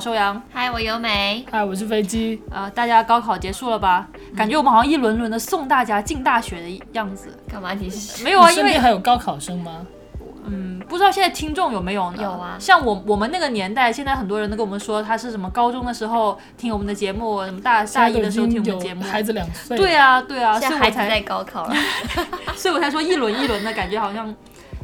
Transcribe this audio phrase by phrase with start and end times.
[0.00, 0.40] 是欧阳。
[0.52, 1.44] 嗨，我优美。
[1.50, 2.42] 嗨，我是飞机。
[2.50, 4.08] 呃，大家高考结束了吧？
[4.36, 7.36] 感觉我们好像一轮轮的送大家进大学的样子。
[7.50, 8.24] 干嘛你是？
[8.24, 9.86] 没有啊，你身边因为还有高考生吗？
[10.44, 12.18] 嗯，不知道现在听众有没有呢？
[12.20, 19.02] 有啊像我我们那个年代，现在很多人都跟我们说，他是什么高中的时候听我们的节目，什么大大一的时候听我们的节目。
[19.04, 19.76] 孩子两岁。
[19.76, 21.74] 对，啊，对啊，现所以我才在孩子在高考了。
[22.56, 24.34] 所以我才说一轮一轮的感觉，好像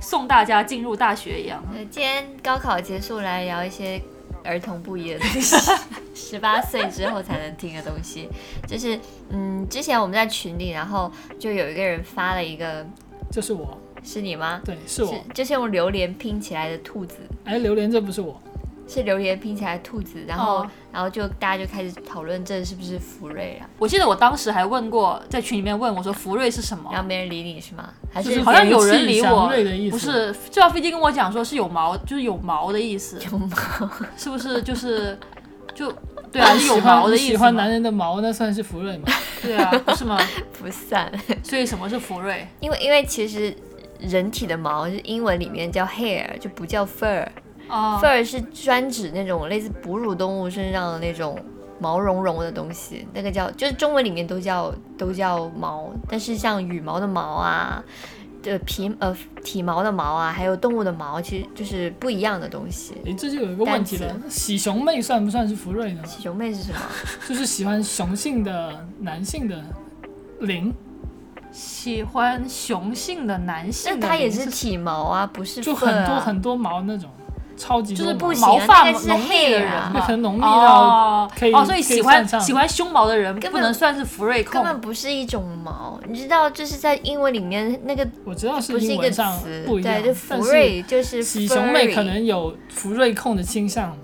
[0.01, 1.61] 送大家进入大学一样。
[1.73, 4.01] 呃今天高考结束，来聊一些
[4.49, 5.57] 儿童不宜的东西，
[6.15, 8.29] 十八岁之后才能听的东西。
[8.67, 12.87] 就是，嗯，之前我们在群里，然后就有一个人发了一个，
[13.31, 13.79] 就是我。
[14.05, 14.63] 是你吗？
[14.65, 15.13] 对，是我。
[15.35, 18.41] 就是用榴莲拼起来的兔子，哎，榴莲这不是我。
[18.89, 27.01] 是榴莲拼起来兔子，然后，哦然后就大家就开始讨论这是不是福瑞啊，我记得我当时还问过，在群里面问我说福瑞是什么然？
[27.01, 27.91] 后没人理你是吗？
[28.11, 33.49] 还是是好像有人理祥我瑞的意，思不是，这架飞机跟我讲说是有毛，就是有毛的意思，有毛？
[34.17, 34.61] 是不是？
[34.65, 35.19] 就是
[35.75, 35.93] 就
[36.33, 37.27] 对啊，是有喜欢毛的意思。
[37.27, 39.05] 喜欢男人的毛，那算是福瑞吗？
[39.43, 40.19] 对啊，不是吗？
[40.59, 41.13] 不算，
[41.45, 42.49] 所以什么是福瑞？
[42.61, 43.55] 因为因为其实
[44.01, 47.27] 人体的毛，是英文里面叫 hair，就不叫 fur。
[47.69, 51.39] 哦 fur 是专指那种类似哺乳动物身上的那种
[51.81, 57.83] 毛茸茸的东西，那个叫就是中文里面都叫都叫毛，但是像羽毛的毛啊，
[58.43, 62.95] 的皮呃体毛的毛啊，还有动物的毛，其实就是不一样的东西。
[63.05, 66.03] 诶，这就有一个问题了，喜熊妹算不算是福瑞呢？
[66.05, 66.81] 喜熊妹是什么？
[67.29, 69.63] 就是喜欢雄性的男性的
[70.41, 70.75] 灵，
[71.53, 77.09] 喜欢雄性的男性的那它也是体毛啊，不是就很多很多毛那种，
[77.59, 84.73] 超级就是不行啊毛发浓密的人啊嘛，可能浓密到哦可以哦，所以喜欢喜欢胸毛的人根本不能算是福瑞控根。
[84.73, 93.95] 本不是一种毛，你知道，就是在英文里面那个我知道不是一个英文上词，不一样，对，就福瑞就是喜熊妹可能有福瑞控的倾向。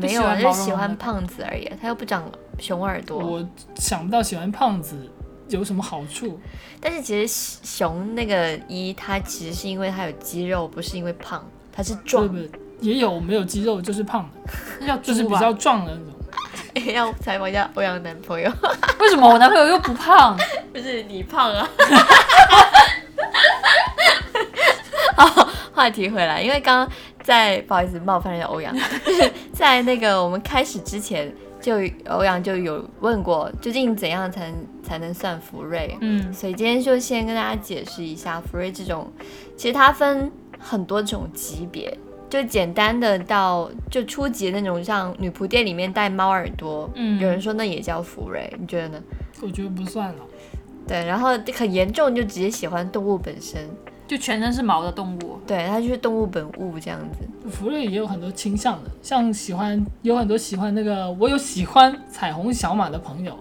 [0.00, 2.22] 没有就是喜欢胖子而已，他又不长
[2.60, 3.18] 熊耳朵。
[3.18, 4.96] 我想不到喜欢胖子
[5.48, 6.38] 有什么好处。
[6.80, 11.44] 但是其实熊那个一，它其实是因为它有肌肉，不是因为胖，
[11.78, 12.34] 它是对壮不。
[12.34, 12.50] 对？
[12.80, 16.94] 也有没有肌肉就是胖的， 那叫就是比较壮的那种。
[16.94, 18.48] 要采访一下欧阳男朋友，
[19.00, 20.36] 为什么我男朋友又不胖？
[20.72, 21.68] 不是你胖啊。
[25.16, 26.88] 好，话题回来，因为刚刚
[27.24, 28.72] 在不好意思冒犯了欧阳，
[29.04, 31.78] 就是在那个我们开始之前，就
[32.08, 35.98] 欧阳就有问过，究竟怎样才能才能算福瑞？
[36.00, 39.12] 嗯，所以今天就先跟大家解释一下福瑞这种，
[39.56, 41.96] 其实它分很多种级别，
[42.28, 49.02] 就简单的到就初级的那种，像女仆店里面戴猫耳朵，嗯有人说那也叫福瑞，你觉得呢？
[49.40, 50.16] 我觉得不算了。
[50.86, 53.68] 对，然后很严重就直接喜欢动物本身，
[54.06, 55.38] 就全身是毛的动物。
[55.46, 57.48] 对，它就是动物本物这样子。
[57.50, 63.38] 福瑞也有很多倾向的，像喜欢有很多喜欢那个，我有喜欢彩虹小马的朋友，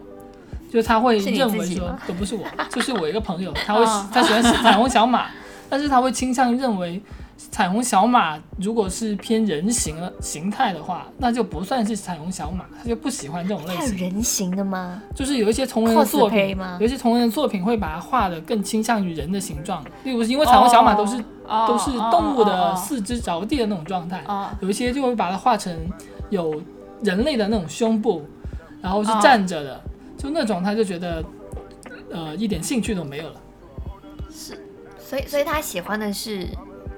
[0.72, 5.28] 就他会认为说自己吗，都不是我，就是我一个朋友， 他会哦他喜欢彩虹小马，
[5.69, 7.01] 但是他会倾向于认为
[7.51, 13.97] 彩虹小马如果是偏人形的形态的话，那就不算是彩虹小马，他就不喜欢这种类型。
[13.97, 15.01] 人形的吗？
[15.16, 25.73] 就是有一些同人的作品有一些同人的作品会把它画的更倾向于人的形状，例如因为彩虹小马都是、哦都是动物的哦四肢着地的那种状态，哦有一些就会把它画成
[26.29, 26.61] 有
[27.03, 28.25] 人类的那种胸部，
[28.81, 29.81] 然后是哦站着的，
[30.17, 31.23] 就那种他就觉得
[32.11, 33.35] 呃一点兴趣都没有了。
[35.07, 36.45] 所以，所以他喜欢的是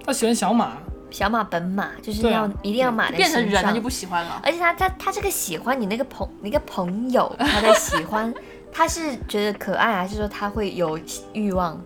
[0.03, 0.77] 他喜欢小马，
[1.11, 4.41] 小马本马，就是对啊要、一定要马的变成人他就不喜欢了。
[4.43, 8.33] 而且他他他这个喜欢你那个朋那个朋友， 他的喜欢，
[8.71, 10.99] 他是觉得可爱，还是说他会有
[11.33, 11.79] 欲望？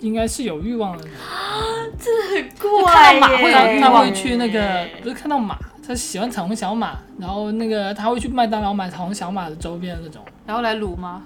[0.00, 1.04] 应该是有欲望的。
[1.96, 5.56] 就看到马会有他他望会去那个不是看到马，
[5.86, 10.22] 他喜欢彩虹小马，然后那个他会去麦当劳买彩虹小马的周边的那种。
[10.44, 11.22] 然后来撸吗？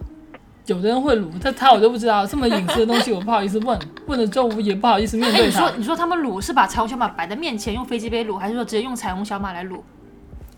[0.67, 5.79] 有的人会卤，但他我就不知道，这么隐私的东西我不好意思问，问了之后我也不好意思面哎，对他你说。
[5.79, 9.81] 你说他们卤是把彩虹小马摆在面前用飞机杯卤，还是说直接用彩虹小马来卤？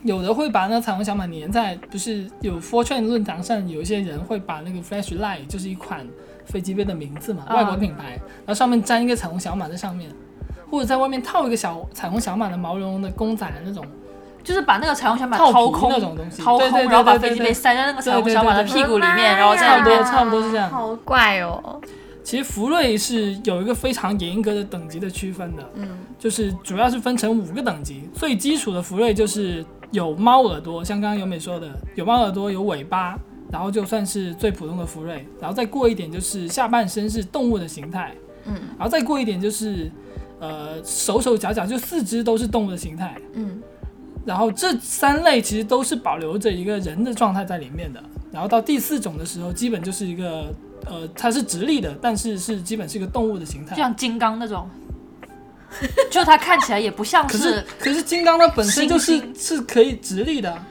[0.03, 6.07] 有的会把那个彩虹小马粘在，不是有 Fortune 论坛上有一些人会把那个 Flashlight 就是一款
[6.45, 10.11] 飞机杯的名字嘛，嗯外国品牌，然后上面粘一个彩虹小马在上面，
[10.71, 13.83] 或者在外面套一个小彩虹小马的毛茸茸的公仔的那种，
[14.45, 21.81] 就是把那个彩虹小马掏空那种东西掏空，对对对然后把飞机杯塞在那个彩虹小马的屁股里面，然后在里面差不多差不多是这样好怪哦。
[22.23, 28.09] 其实福瑞是有一个非常严格的等级的区分的，嗯，就是主要是分成五个等级。
[28.15, 33.19] 最基础的福瑞就是有猫耳朵，像刚刚由美说的，有猫耳朵，有尾巴，
[33.53, 35.27] 然后就算是最普通的福瑞。
[35.39, 38.15] 然后再过一点就是下半身是动物的形态，
[38.47, 39.93] 嗯，然后再过一点就是
[40.41, 43.15] 呃手手脚脚就四肢都是动物的形态。
[43.35, 43.61] 嗯，
[44.25, 48.03] 然后这三类其实都是保留着一个人的状态在里面的。
[48.33, 50.53] 然后到第四种的时候，基本就是一个
[50.87, 53.83] 呃，它是直立的，但是是基本是一个动物的形态就。
[53.83, 54.69] 像金刚那种，
[56.11, 60.67] 就它看起来也不像可是可是金刚它本身就是猩是可以直立的啊，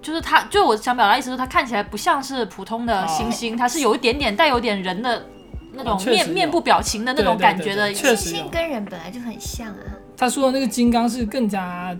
[0.00, 5.26] 就是它，就我想表达意思是，它看起来不像是普通的猩猩，它是有一点点带有点人的
[5.72, 7.94] 那种面面部表情的那种感觉的对。
[7.94, 9.97] 确实有猩猩跟人本来就很像啊。
[10.18, 11.96] 他说的那个金刚是更加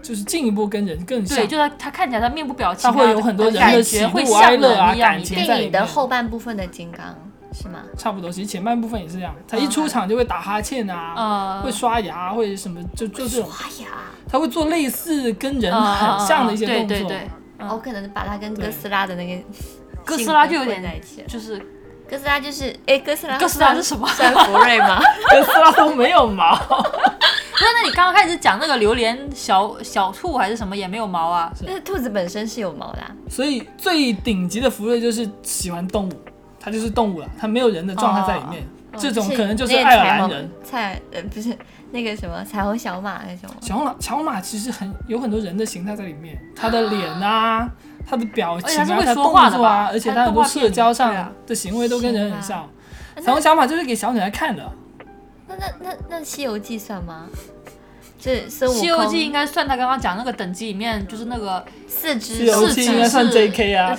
[0.00, 7.04] 就是进一步跟人更像对，，就他他看起来他面部表情、啊，它会有很多人感的喜怒哀乐啊感情一点电影的后半部分的金刚
[7.52, 7.80] 是吗？
[7.96, 8.30] 差不多。
[8.30, 13.88] 其实前半部分也是这样，他一出场就会打哈欠啊，呃会刷牙，会什么就就这种，刷牙，
[14.30, 16.86] 他会做类似跟人呃很像的一些动作。
[16.86, 17.28] 对对对，
[17.58, 19.42] 嗯我可能把他跟哥斯拉的那个
[20.04, 21.24] 哥斯拉就有点在一起。
[21.26, 21.58] 就是
[22.08, 25.00] 哥斯拉就是哎，哥斯拉哥斯拉是什么算福瑞吗？
[25.30, 26.54] 哥斯拉都没有毛，
[27.60, 31.52] 那你刚刚开始讲那个榴莲小小兔还是什么也没有毛啊？
[31.64, 33.10] 但是兔子本身是有毛的啊。
[33.28, 36.12] 所以最顶级的福瑞就是喜欢动物，
[36.60, 38.62] 它就是动物了，它没有人的状态在里面。
[38.62, 38.66] 哦
[38.98, 40.50] 这种可能就是爱尔彩虹兰人。
[40.64, 41.56] 彩呃不是
[41.92, 43.56] 那个什么彩虹小马那种吗。
[43.60, 47.68] 小马小马其实很有很多人的形态在里面，它的脸啊，
[48.08, 52.68] 它的表情啊，而且他是会说话的作啊，吧而且他很多社交上的行为都跟人很像。
[53.22, 54.68] 彩虹小马就是给小女孩看的，
[55.48, 57.26] 那那那那《西游记》算吗？
[58.20, 58.82] 这孙《悟空。
[58.82, 63.74] 西游记》应该算他刚刚讲那个等级里面，就是那个四只西游记应该算 J.K.
[63.74, 63.98] 啊，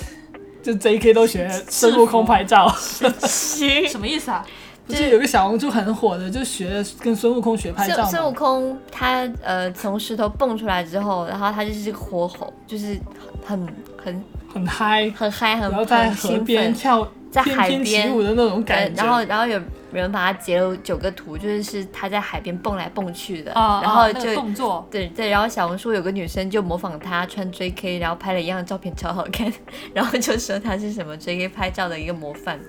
[0.62, 1.14] 就 J.K.
[1.14, 2.68] 都学孙悟空拍照。
[2.78, 4.46] 什么意思啊？
[4.86, 8.32] 不是 有个小红书很火的，就学跟孙悟空学拍照孙孙悟。
[8.34, 13.00] 空他呃从石头蹦出来之后，然后他就是个活猴，就是
[13.46, 13.68] 很
[14.04, 16.74] 很很嗨，很嗨，很然后在河边。
[16.74, 19.04] 跳在海边起舞的那种感，觉。
[19.04, 19.60] 然后然后有
[19.92, 29.52] 人把他截了九个图，就是是他在海边蹦来蹦去的，啊，然后就啊那个动作，对对，然后小红书有个女生就模仿他穿 JK，然后拍了一样的照片，超好看，
[29.94, 32.60] 然后就说他是什么 JK 拍照的一个模范。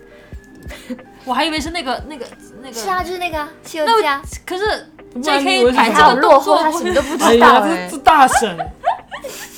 [1.24, 2.26] 我还以为是那个那个
[2.62, 2.74] 那个。
[2.74, 4.86] 是啊，就是那个《西游记》啊，可是
[5.20, 5.66] J.K.
[5.66, 7.98] 是摆他好这个动落后，他作什么都不哎知道这这。
[7.98, 8.56] 大神，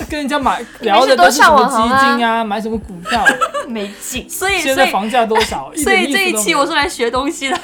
[0.09, 3.25] 跟人家买聊的都是什么基金啊，买什么股票，
[3.67, 5.71] 没劲，所以现在房价多少？
[5.77, 7.59] 所以这一期我是来学东西的，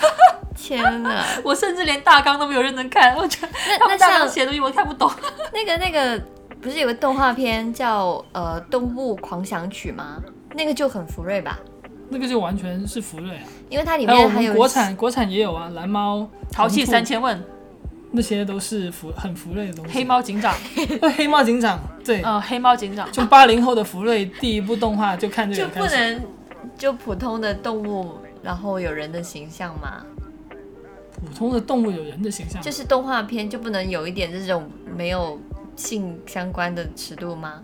[0.55, 1.25] 天哪！
[1.43, 5.09] 我甚至连大纲都没有认真看，我觉得那那他们大纲写的东西我看不懂。
[5.53, 6.21] 那个那个，
[6.61, 10.17] 不是有个动画片叫呃《动物狂想曲》吗？
[10.55, 11.59] 那个就很福瑞吧，
[12.09, 13.43] 那个就完全是福瑞啊。
[13.69, 17.41] 因为它里面还有国产国产也有啊，蓝猫、淘气三千问，
[18.11, 19.93] 那些都是福很福瑞的东西。
[19.93, 20.55] 黑猫警长，
[21.01, 25.81] 呃 黑猫警长，对，呃，黑猫警长，就八零后的福瑞第一部动画就看这个就。
[25.81, 26.21] 不能
[26.77, 30.03] 就普通的动物，然后有人的形象吗，
[31.13, 35.39] 普通的动物有人的形象，就是动画片就不能有一点这种没有
[35.75, 37.63] 性相关的尺度吗？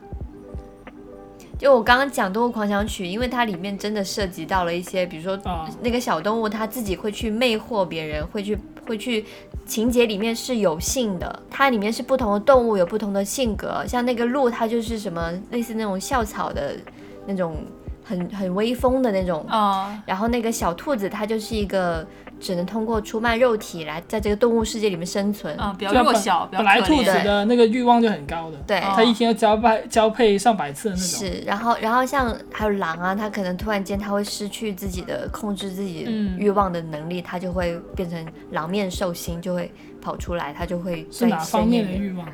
[1.58, 9.26] 就我刚刚讲《动物狂想曲》，因为它里面真的涉及到了一些，比如说啊，那个小动物它自己会去魅惑别人，会去会去，
[9.66, 16.76] 情节里面是有性的，它里面是不同的动物有不同的性格，像那个鹿，它就是什么类似那种校草的
[17.26, 17.56] 那种
[18.04, 22.06] 很很威风的那种，啊，然后那个小兔子它就是一个
[22.40, 28.80] 只能通过出卖肉体来在这个动物世界里面生存，啊，比较弱小，比较本来兔子的那个欲望就很高的，对。
[28.80, 31.08] 哦它一天要交配交配上百次的那种。
[31.08, 42.28] 是，然后，然后像还有狼啊，它可能突然间它会失去自己的控制自己嗯欲望的能力，它就会变成狼面兽心，就会跑出来，它就会是在哪方面的欲望？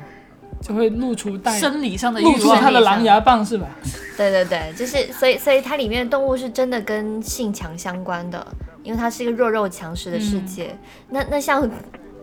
[0.60, 3.66] 就会露出带生理上的欲露出它的狼牙棒是吧？
[4.16, 8.46] 对对对，就是所以所以它里面的动物是真的跟性强相关的，
[8.82, 10.76] 因为它是一个弱肉强食的世嗯界。
[11.08, 11.68] 那那像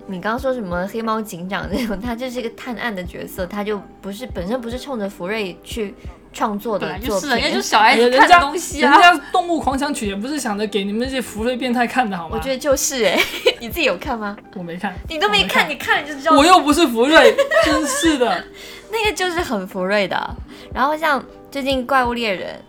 [0.07, 5.93] 你刚刚说什么黑猫警长那种，他就是一个探案的角色，他就不是本身不是冲着福瑞去
[6.33, 7.49] 创作的就是，人家。
[7.49, 8.91] 就是小孩子看东西啊。
[8.91, 12.35] 人家《动物狂想曲》也不是想着给你们这些福瑞变态看的好吗？
[12.35, 13.19] 我觉得就是哎、
[13.61, 14.35] 你自己有看吗？
[14.55, 18.43] 我没看，你都没我看，你看你就知道我又不是福瑞，真是的。
[18.91, 20.35] 那个就是很福瑞的。
[20.73, 22.59] 然后像最近怪物猎人，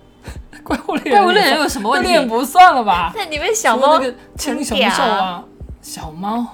[0.65, 2.19] 怪物猎人，怪物猎人有什么问题？
[2.27, 3.13] 不算了吧？
[3.15, 5.45] 那里面小猫那个青熊兽啊，
[5.81, 6.47] 小猫，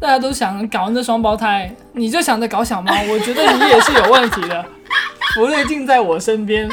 [0.00, 4.64] 大家都想搞那双胞胎，你就想着搞小猫， 我觉得你也是有问题的。
[5.34, 6.68] 福瑞尽在我身边，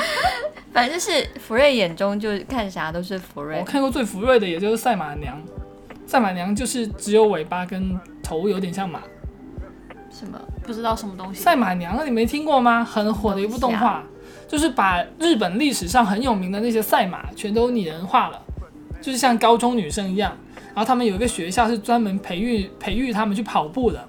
[0.73, 3.63] 反正就是福瑞眼中就看啥都是福瑞我。
[3.65, 5.39] 看过最福瑞的也就是赛马娘，
[6.07, 9.01] 赛马娘就是只有尾巴跟头有点像马。
[10.09, 10.39] 什么？
[10.63, 11.41] 不知道什么东西。
[11.41, 12.83] 赛马娘你没听过吗？
[12.83, 14.01] 很火的一部动画，
[14.47, 18.41] 就是把日本历史上很有名的那些赛马全都拟人化了，
[19.01, 20.31] 就是像高中女生一样。
[20.73, 24.05] 然后他们有一个学校是专门培育培育他们去跑步的，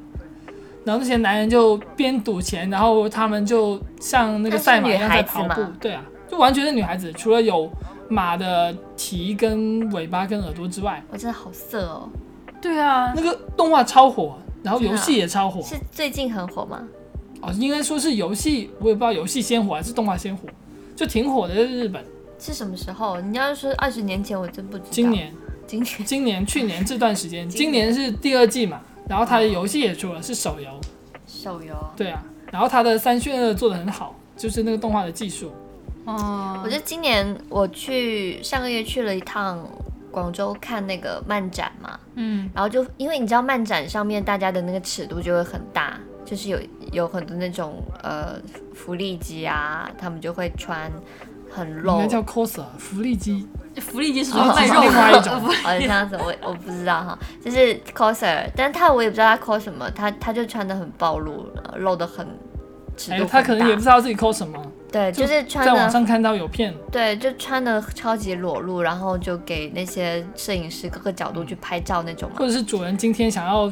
[0.84, 5.62] 然后那些男人就边赌钱，然后他们就像那个赛马一样在跑步。
[5.80, 7.70] 对啊，就完全是女孩子，除了有
[8.08, 12.08] 马的蹄跟尾巴跟耳朵之外，我真的好色哦！
[12.60, 15.62] 对啊，那个动画超火，然后游戏也超火。
[15.62, 16.82] 是最近很火吗？
[17.42, 20.48] 哦，应该说是游戏，我也不知道游戏先火还是动画先火，
[20.94, 22.04] 就挺火的，在日本。
[22.38, 23.20] 是什么时候？
[23.20, 24.90] 你要是说二十年前，我真不知道。
[24.90, 25.32] 今，年、
[25.66, 30.70] 今年 今年、去年这段时间，今今年是第二季嘛，然后它的游戏也出了，是手游，
[31.26, 31.74] 手游。
[31.96, 35.50] 对啊，然后它的三渲二做的很好，就是那个动画的技术。
[36.06, 39.66] 嗯，我觉得今年我去上个月去了一趟
[40.10, 46.58] 广州看那个漫展嘛，嗯，然后就因为你知道漫展上面大家的那个尺度就会很大，就是有
[46.92, 48.36] 有很多那种呃
[48.74, 50.90] 福利机啊，他们就会穿
[51.50, 51.92] 很露。
[51.92, 53.46] 应露该，叫 coser 福利机，
[53.80, 54.80] 福利机是哦卖肉。
[54.82, 55.40] 另外一种。
[55.40, 62.26] 好像这样子，我我不知道哈，就是 coser，但他我也不知道他 cos 什么，他他就穿的很暴露，呃露的很
[62.96, 72.36] 尺度哎，很他可能也不知道自己 cos 什么，对，就是穿在网上看到有片，对，就穿的超级裸露，然后就给那些摄影师各个角度去拍照那种嘛。
[72.38, 73.70] 或者是主人今天想要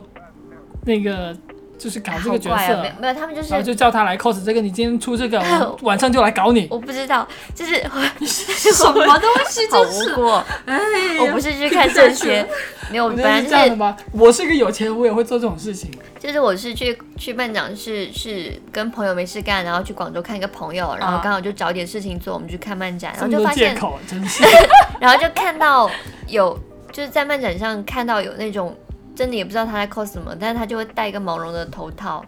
[0.84, 1.36] 那个
[1.84, 6.66] 就是搞这个角色，没有没有，他们就是然后就叫他来 cos 这个，你今天出这个，我 晚上就来搞你。
[6.70, 7.74] 我不知道，就是
[8.72, 9.68] 什么东西？
[9.68, 10.42] 就是无辜哦。
[10.64, 10.78] 哎
[11.20, 12.48] 我不是去看这些，
[12.90, 15.90] 没有，我觉得本来就是是这样的吗，我是个有钱人，我也会做这种事情。
[16.18, 24.42] 就是我是去去办展是是跟朋友没事干，然后去广州看一个朋友，然后啊刚好就找点事情做，我们去看漫展，然后就发现，口，真是。
[24.98, 25.90] 然后就看到
[26.28, 26.58] 有
[26.90, 28.74] 就是在漫展上看到有那种
[29.14, 32.24] 真的也不知道他在 cos 什么，但是他就会戴一个毛绒的头套，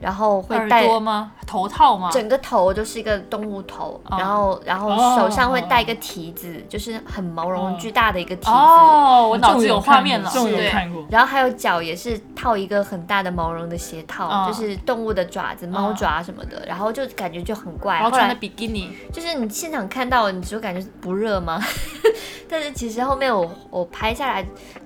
[0.00, 1.32] 然后会耳戴朵吗？
[1.46, 2.10] 头套吗？
[2.10, 8.50] 整个头就是一个动物头，哦然后然后哦手上会戴一个蹄子，就是很毛茸巨大的一个蹄子。
[8.50, 11.04] 哦，我脑子有画面了，对，看过。
[11.10, 17.98] 然后还有脚也是套一个很大的毛绒的鞋套，嗯就是动物的爪子、猫爪什么的，然后就感觉就很怪。
[17.98, 21.62] 后然后穿的比基尼，就是你现场看到，你就感觉不热吗？
[22.48, 24.44] 但是其实后面我我拍下来，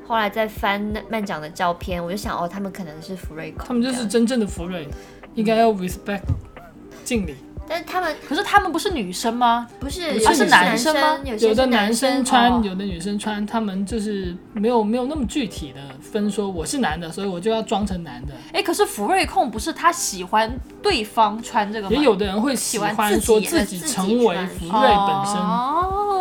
[0.08, 4.88] 后来再翻那漫展的照片，我就想哦，他们可能是福瑞控，他们就是真正的福瑞，
[5.34, 6.22] 应该要 respect
[7.04, 7.34] 敬礼。
[7.70, 9.68] 但是他们可是他们不是女生吗？
[9.78, 18.32] 不是，不有些是男生吗有的男生穿，哦有的女生穿，他们就是没有没有那么具体的分说我是男的，所以我就要装成男的。
[18.54, 20.50] 哎，可是福瑞控不是他喜欢
[20.82, 21.94] 对方穿这个吗？
[21.94, 25.36] 也有的人会喜欢说自己成为福瑞本身。
[25.36, 26.17] 哦，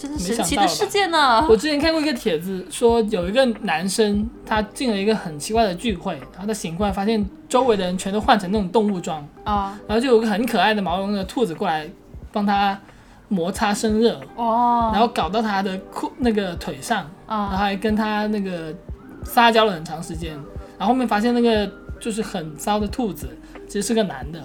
[0.00, 1.46] 真是神奇的世界呢。
[1.46, 11.86] 我之前看过一个帖子，说有一个男生他进了一个很奇怪的聚会，然后他醒过来发现周围的人全都换成那种动物装，啊，然后就有个很可爱的毛绒的兔子过来
[12.32, 12.80] 帮他
[13.28, 18.74] 摩擦生热，哦，然后搞到他的裤那个腿上，然后啊，还跟他那个
[19.22, 20.32] 撒娇了很长时间，
[20.78, 23.28] 然后后面发现那个就是很骚的兔子
[23.66, 24.42] 其实是个男的，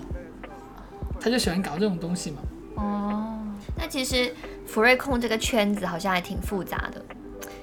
[1.18, 2.38] 他就喜欢搞这种东西嘛。
[2.76, 3.38] 哦，
[3.78, 4.34] 那其实
[4.66, 7.04] 福瑞控这个圈子好像还挺复杂的，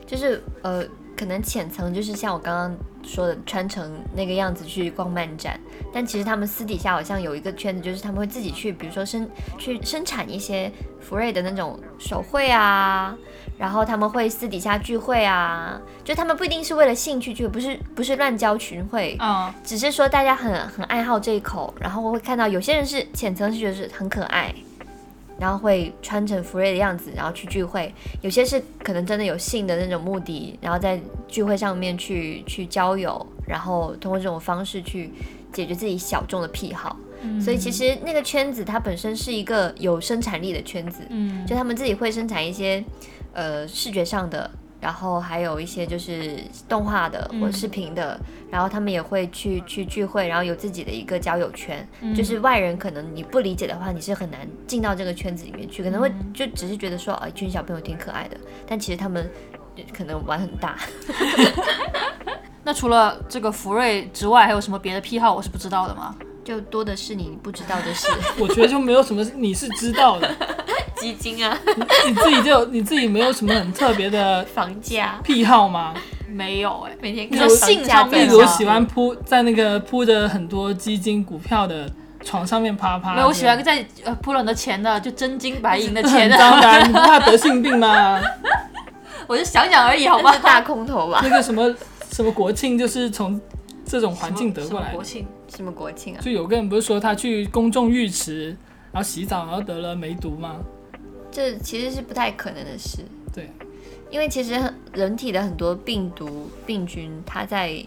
[0.06, 0.85] 就是呃，
[1.16, 5.59] 可能浅层就是像我刚刚说的，穿成那个样子去逛漫展，
[5.92, 9.28] 但其实他们私底下好像有一个圈子，就是他们会自己去，比如说生
[9.59, 13.16] 去生产一些福瑞的那种手绘啊，
[13.59, 24.54] 然后他们会私底下聚会啊，就他们不一定是为了兴趣聚，不是不是乱交群会，嗯，只是说大家很很爱好这一口，然后我会看到有些人是浅层是觉得是很可爱，
[25.42, 35.11] 然后会穿成福瑞的样子，然后去聚会；有些是可能真的有性的那种目的，然后在聚会上面去去交友，然后通过这种方式去
[35.52, 36.96] 解决自己小众的癖好。
[37.40, 42.84] 所以其实那个圈子它本身是一个有生产力的圈子，嗯，就他们自己会生产一些
[43.32, 44.49] 呃视觉上的，
[44.82, 48.20] 然后还有一些就是动画的或者视频的，
[48.50, 51.86] 然后他们也会去去聚会，然后有自己的一个交友圈，
[52.16, 58.36] 就是外人可能你不理解的话，你是很难进到这个圈子里面去，可能会就只是觉得说，哦，一群小朋友挺可爱的，
[58.66, 59.30] 但其实他们
[59.96, 60.76] 可能玩很大。
[62.64, 66.16] 那除了这个福瑞之外，还有什么别的癖好我是不知道的吗？
[66.44, 68.08] 就多的是你不知道的事，
[68.38, 70.30] 我觉得就没有什么你是知道的，
[70.99, 71.56] 基金啊，
[72.06, 75.94] 你自己就你自己没有什么很特别的房价，癖好吗？
[76.28, 81.87] 没有哎、每天你说性上面例比较如喜欢铺在那个铺着很多基金股票的
[82.25, 83.14] 床上面啪啪。
[83.14, 88.18] 没有，我喜欢在呃铺了很多钱的，就真金白银的钱很的，脏的啊，你不怕得性病吗？
[89.28, 91.20] 我就想想而已，好吗大空头吧？
[91.22, 91.72] 那个什么
[92.11, 93.38] 什么国庆就是从
[93.84, 95.04] 这种环境得过来的国。
[95.04, 96.21] 庆，什么国庆啊？
[96.21, 98.56] 就有个人不是说他去公众浴池，
[98.90, 100.56] 然后洗澡，然后得了梅毒吗？
[101.30, 103.00] 这其实是不太可能的事。
[103.35, 103.50] 对，
[104.11, 104.61] 因为其实
[104.92, 107.85] 人体的很多病毒病菌，它在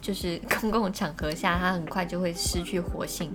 [0.00, 3.30] 就是公共场合下，它很快就会失去活性。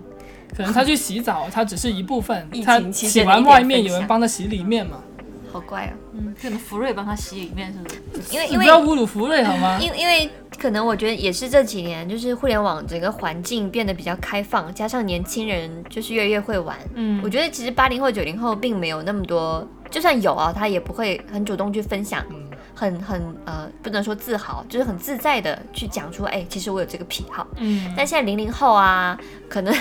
[0.55, 5.03] 可能他去洗澡，他只是一部分，他洗完外面有人帮他洗里面嘛。
[5.51, 8.34] 好怪哦，嗯，可能福瑞帮他洗里面是不是？
[8.34, 9.77] 因为因为不要侮辱福瑞好吗？
[9.82, 16.77] 因因为可能我觉得也是这几年，就是互联网整个环境变得比较开放，加上年轻人就是越来越会玩。
[16.96, 22.47] 嗯我觉得其实八零后、九零后并没有那么多，就算有啊，他也不会很主动去分享，嗯
[22.77, 27.48] 很很呃，不能说自豪，就是很自在的去讲出，哎、其实我有这个癖好。
[27.55, 29.17] 嗯，但现在零零后啊，
[29.50, 29.74] 可能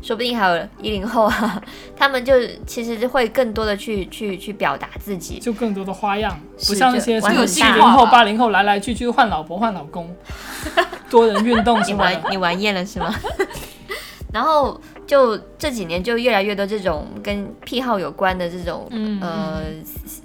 [0.00, 1.60] 说不定还有一零后啊，
[1.96, 2.32] 他们就
[2.64, 5.40] 其实会更多的去去去表达自己。
[5.40, 10.14] 就更多的花样，不像那些什么七零后、八零后来来去去换老婆换老公，
[11.10, 12.14] 多人运动什你么的。
[12.20, 13.12] 玩你玩厌了是吗？
[14.32, 19.62] 然后就这几年就越来越多这种跟癖好有关的这种、嗯呃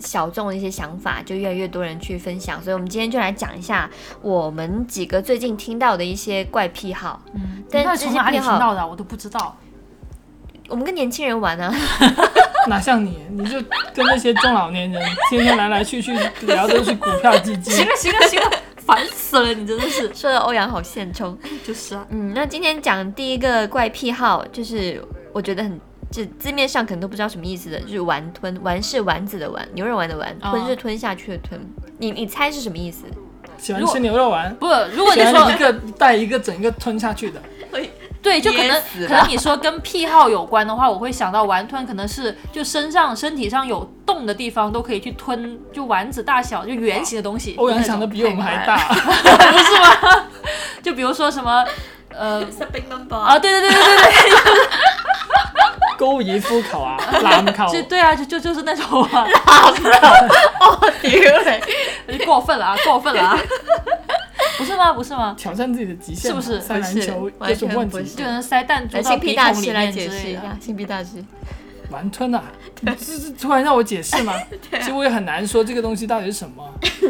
[0.02, 2.62] 小众的一些想法，就越来越多人去分享。
[2.64, 3.90] 所以我们今天就来讲一下
[4.22, 7.22] 我们几个最近听到的一些怪癖好。
[7.34, 8.88] 嗯，但你到底从哪里这些癖好听到的啊？
[8.88, 9.58] 我都不知道。
[10.70, 11.74] 我们跟年轻人玩啊，
[12.70, 13.60] 哪像你，你就
[13.94, 17.86] 跟那些中老年人天天来来去去聊都是股票基金行。
[17.86, 18.52] 了行了行了，
[18.90, 20.14] 烦死了，你真的是。
[20.14, 21.38] 说的欧阳好现充。
[21.64, 25.80] 就是啊，嗯，那今天讲第一个怪癖好，就是我觉得很，
[26.12, 28.60] 就字面上可能都不知道什么意思的，就是丸吞。
[28.64, 31.60] 丸是丸子的丸，牛肉丸的丸，吞哦是吞下去的吞。
[31.98, 33.06] 你你猜是什么意思？
[33.58, 37.42] 喜欢吃牛肉丸，不，如果你说一个带一个整个吞下去的。
[38.22, 47.56] 对，就可能可能你说跟癖好有关的话，我会想到玩吞，可能是就身上身体上有洞的地方都可以去吞，就丸子大小就圆形的东西。
[47.58, 50.26] 欧阳想的比我们还大， 不是吗？
[50.84, 51.66] 就比如说什么
[52.10, 54.70] 呃是冰棍包啊，对对对对对对。
[55.98, 57.68] 高爾夫球啊，籃球。
[57.72, 59.28] 对，就对啊，就就就是那种啊，
[60.62, 61.62] 哦，丢嘞！
[62.18, 63.38] 就过分了啊，过分了啊，
[64.60, 64.92] 不是吗？
[64.94, 65.34] 不是吗？
[65.38, 68.16] 挑战自己的极限，是不是塞篮球不是有什么问题？
[68.16, 70.12] 就能塞弹珠来，到新 P 鼻大师来孔里面之类的。
[70.12, 71.24] 解释一下， 新 P 大师。
[71.90, 72.44] 玩吞啊，
[72.82, 74.34] 你这这突然让我解释吗？
[74.74, 76.64] 其实我也很难说这个东西到底是什么。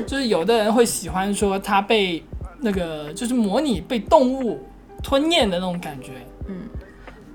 [0.08, 2.24] 就是有的人会喜欢说它被
[2.62, 4.64] 那个，就是模拟被动物
[5.04, 6.12] 吞咽的那种感觉。
[6.48, 6.62] 嗯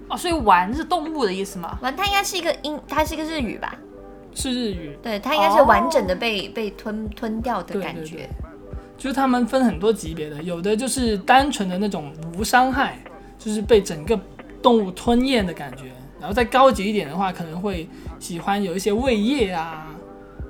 [0.09, 1.77] 哦，所以玩是动物的意思吗？
[1.83, 3.75] 玩，它应该是一个英，它是一个日语吧？
[4.35, 8.29] 是日语，对，它应该是完整的被、被吞吞掉的对对感觉。
[8.97, 12.99] 就是他们分很多级别的，有的就是单纯的那种无伤害，
[13.39, 14.19] 就是被整个
[14.63, 15.85] 动物吞咽的感觉。
[16.21, 17.87] 然后再高级一点的话，可能会
[18.19, 19.95] 喜欢有一些胃液啊，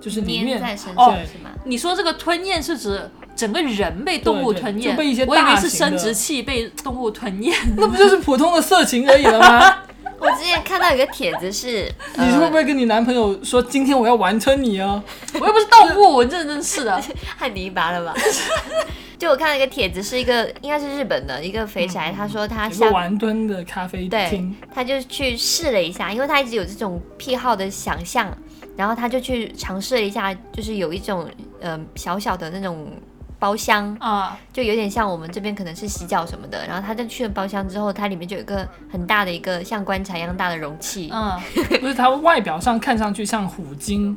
[0.00, 0.62] 就是里面
[0.94, 1.38] 哦是？
[1.64, 7.52] 你说这个吞咽是指整个人被动物吞咽，就被一些我以为是生殖器被动物吞咽。
[7.76, 9.78] 那不就是普通的色情而已了吗？
[10.24, 15.02] 我之前看到有个帖子是， 你会不呃、会跟你男朋友说今天我要完成你啊？
[15.38, 17.02] 我又不是动物，我认真是的。
[17.38, 18.14] 太泥巴了吧？
[19.18, 28.36] 就我看了一个帖子，是一个应该是日本的一个肥宅，他说他下有个完吞的咖啡对厅，，他就去试了一下，因为他一直有这种癖好的想象，
[28.76, 31.28] 然后他就去尝试了一下，就是有一种
[31.60, 32.90] 呃小小的那种
[33.44, 41.38] 包厢，啊，就有点像我们这边可能是洗脚什么的，然后他就去了包厢之后，它里面就有一个很大的一个像棺材一样大的容器，嗯，
[41.78, 44.16] 不是它外表上看上去像虎鲸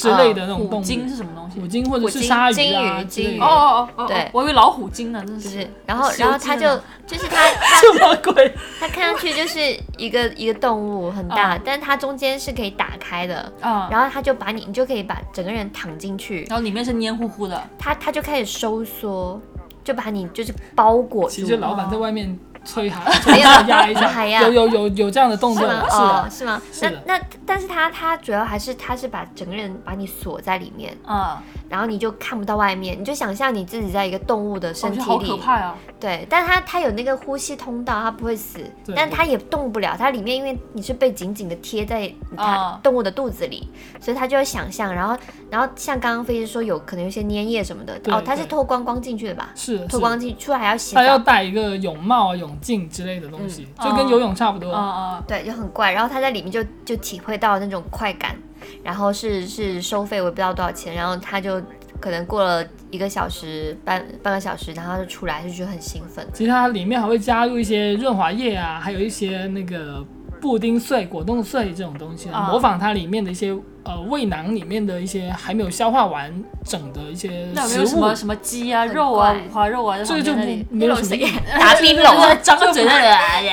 [0.00, 1.60] 之类的那种动物，虎鲸是什么东西？
[1.60, 6.66] 虎鲸或者是鲨鱼鲸鱼之类的哦哦哦哦，对我以为老虎鲸呢，真就是是。，然后然后它就
[7.06, 8.54] 就是他 他什么鬼？
[8.78, 9.58] 它看上去就是
[9.98, 19.40] 一个一个动物很大，嗯但是它中间是可以打开的，啊，然后它就把你，你就可以把整个人躺进去，然后里面是黏糊糊的，它它就开始收缩，
[19.84, 21.36] 就把你就是包裹住。
[21.36, 25.86] 其实老板在外面催哈， 没有压一下，还要有有有有这样的动作，是吗？
[25.88, 26.62] 是哦，是吗？
[26.72, 31.36] 是那那但是他他主要还是他是把整个人把你锁在里面，嗯，
[31.68, 35.76] 然后你就看不到外面，你就想象你自己在一个动物的身体觉得好可里，怕啊。
[35.98, 38.60] 对，但他他有那个呼吸通道，他不会死，
[38.96, 39.94] 但他也动不了。
[39.98, 43.68] 它里面因为你是被紧紧的贴在它啊动物的肚子里，
[44.00, 45.14] 所以他就会想象，然后
[45.50, 49.50] 然后像刚刚飞机说有可能有些粘液什么的，哦，他是对脱光光进去的吧？
[49.54, 49.86] 是是。
[49.88, 54.72] 脱光进出来还要洗他要，戴一个泳帽啊、泳镜之类的东西，嗯就跟游泳差不多。
[54.72, 55.92] 啊，对，就很怪。
[55.92, 58.36] 然后他在里面就就体会到那种快感，
[58.82, 61.60] 然后是是收费，我也不知道多少钱，然后他就
[62.00, 66.26] 可能过了一个小时、半半个小时，然后他就出来，就觉得很兴奋。
[66.32, 70.04] 其实它里面还会加入一些润滑液啊，还有一些那个
[70.40, 76.32] 布丁碎、果冻碎这种东西模仿它里面的一些呃胃囊里面的一些还没有消化完
[76.64, 78.14] 整的一些那有没食物有什么。
[78.16, 81.16] 什么鸡啊、肉啊、五花肉啊，这个就没有什么，
[81.58, 83.48] 打冰就是龙张着嘴在那里。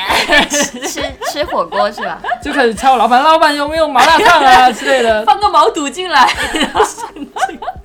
[0.88, 2.21] 吃吃火锅是吧？
[2.43, 5.26] 就开始敲老板，老板有没有麻辣烫啊之类的。
[5.26, 6.28] 放个毛肚进来，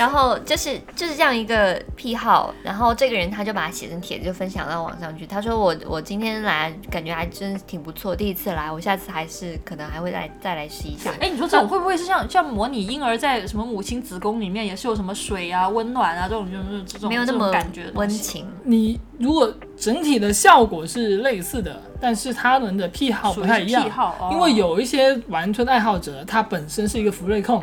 [0.00, 5.26] 然后就是就是这样一个癖好，然后这个人他就把它写成帖子，就分享到网上去。
[5.26, 11.10] 他说我我今天来感觉还真挺不错，第一次来，我下次还是可能还会来再来试一下。
[11.20, 27.62] 哎，你说这种会不会是像像模拟婴儿在什么母亲子宫里面也是有什么水啊、温暖啊这种就是这种这种没有那么感觉温情，你如果整体的效果是类似的，但是他们的癖好不太一样癖，好，哦因为有一些玩春爱好者，他本身是一个福瑞控，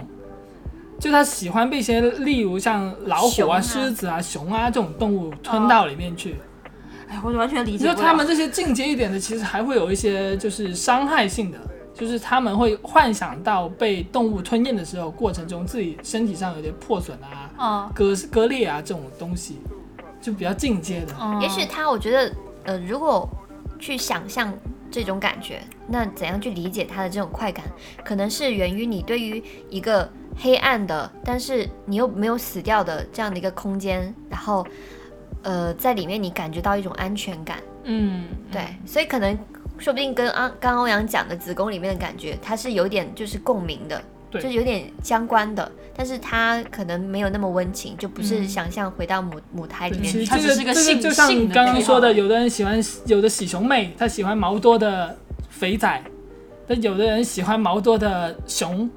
[0.99, 6.35] 就他喜欢被一些例如像老虎啊、啊狮子啊、熊啊这种动物吞到里面去。
[7.07, 7.95] 哎，我完全理解不了。
[7.95, 11.57] 说他们这些进阶一点的，其实还会有一些就是伤害性的，
[11.93, 19.57] 就是他们会幻想到被动物吞咽的时候，过程中自己身体上有点破损啊、嗯割割裂啊这种东西，
[20.19, 21.13] 就比较进阶的。
[21.21, 23.29] 嗯，也许他我觉得呃，如果
[23.79, 24.53] 去想象
[24.91, 27.63] 这种感觉，那怎样去理解他的这种快感，
[28.03, 34.65] 可能是源于你对于一个黑暗的，但是你又没有死掉的这样的一个空间，然后
[35.41, 37.57] 呃，在里面你感觉到一种安全感。
[37.83, 39.37] 嗯，对，所以可能
[39.77, 50.11] 说不定跟啊刚刚欧阳讲的子宫里面的感觉，它是有点就是共鸣的，对就是有点相关的，但是它可能没有那么温情，就不是嗯想象回到母母胎里面。
[50.11, 55.17] 其实这它只是个性这就像性刚刚说的，有的人喜欢有的喜熊妹，她喜欢毛多的
[55.49, 56.03] 肥仔，
[56.67, 58.87] 但有的人喜欢毛多的熊。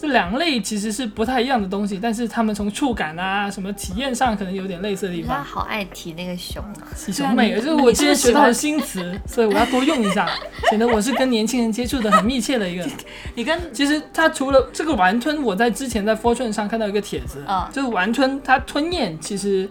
[0.00, 5.36] 这两类其实是不太一样的东西，但是他们从触感啊、什么体验上可能有点类似的地方。
[5.36, 6.64] 他好爱提那个熊，
[6.96, 10.26] 喜熊妹，对啊你这是我你今天学到的是喜欢新词，所以我要多用一下，
[10.70, 12.88] 显得我是跟年轻人接触的很密切的一个。
[13.36, 19.68] 你跟其实它除了这个丸吞，我在之前在 Fortune 上看到一个帖子，啊就是丸吞它吞咽其实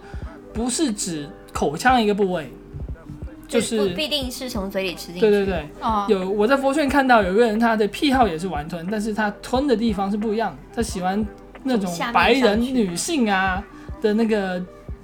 [0.54, 2.52] 不是指口腔一个部位，
[3.50, 5.20] 就是不必定是从嘴里吃进去。
[5.20, 11.26] 对对对，哦，有我在 Fortune 看到有个人他的癖好也是玩吞，但是他吞的地方是不一样，他喜欢
[11.64, 13.62] 那种白人女性啊
[14.00, 14.62] 的那个，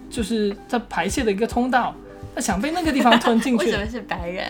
[0.09, 1.95] 就是他排泄的一个通道，
[2.35, 3.79] 他想被那个地方吞进去 为什。
[3.79, 4.47] 么是白人？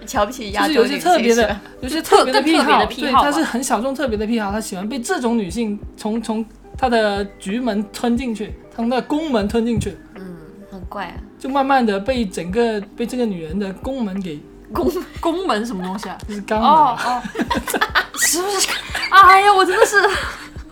[0.00, 6.44] 你 瞧不起就是有些亚洲女特别的性是？，有些特别的癖更特别好，对，的癖好对他是很小众特别的癖好，他喜欢被这种女性从从
[6.76, 10.36] 他的局门吞进去，从他的宫门吞进去，嗯，
[10.70, 11.14] 很怪啊。
[11.44, 14.40] 就慢慢的被整个被这个女人的宫门给
[14.72, 16.16] 宫宫门什么东西啊？
[16.26, 17.04] 就是肛门哦啊。
[17.04, 17.22] 哦，
[18.16, 18.70] 是不是？
[19.10, 19.98] 哎呀，我真的是，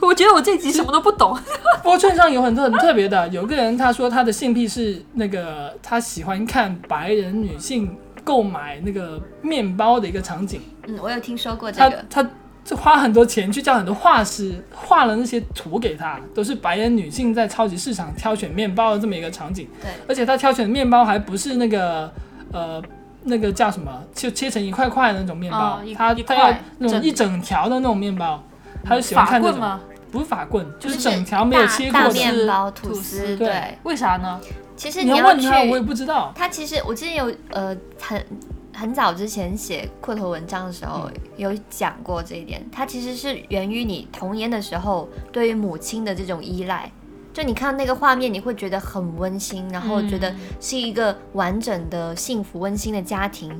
[0.00, 1.38] 我觉得我这集什么都不懂。
[1.82, 12.04] 波券上有很多很特别的，有个人他说他的性癖是那个他喜欢看白人女性购买那个面包的一个场景，嗯，我有听说过这他个。
[12.08, 12.30] 他
[12.64, 22.12] 就花很多钱去叫很多画师画了那些图给他，都是白人女性在超级市场挑选面包的这么一个场景，对，而且他挑选的面包还不是那个
[22.52, 22.82] 呃。
[23.24, 24.02] 那个叫什么？
[24.12, 28.42] 就切成一块块的那种面包，他他要那种一整条的那种面包，
[28.84, 29.80] 他就喜欢看这种，法棍吗？
[30.10, 32.12] 不是法棍，就是整条没有切过的。
[32.12, 33.78] 面包、吐吐司司，对对。
[33.84, 34.40] 为啥呢？
[34.76, 36.32] 其实你要要，问他，我也不知道。
[36.34, 38.20] 他其实我之前有呃很
[38.74, 46.90] 很早之前写扩头文章的时候、有讲过这一点，它其实是源于你童年的时候对于母亲的这种依赖。
[47.32, 53.50] 就你看那个画面，你会觉得很温馨，然后觉得是一个完整的、幸福、温馨的家庭，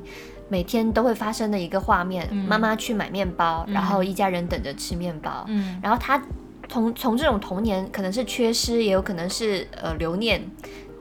[0.48, 2.30] 每天都会发生的一个画面。
[2.34, 5.44] 妈妈去买面包，然后一家人等着吃面包。
[5.48, 6.22] 嗯然后他
[6.68, 10.42] 从从这种童年可能是缺失，也有可能是呃留念。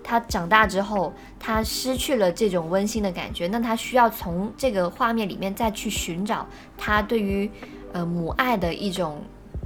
[0.04, 6.46] 他长大之后，他失去了这种温馨的感觉，那他需要从这个画面里面再去寻找
[6.78, 7.50] 他对于
[7.94, 9.22] 呃母爱的一种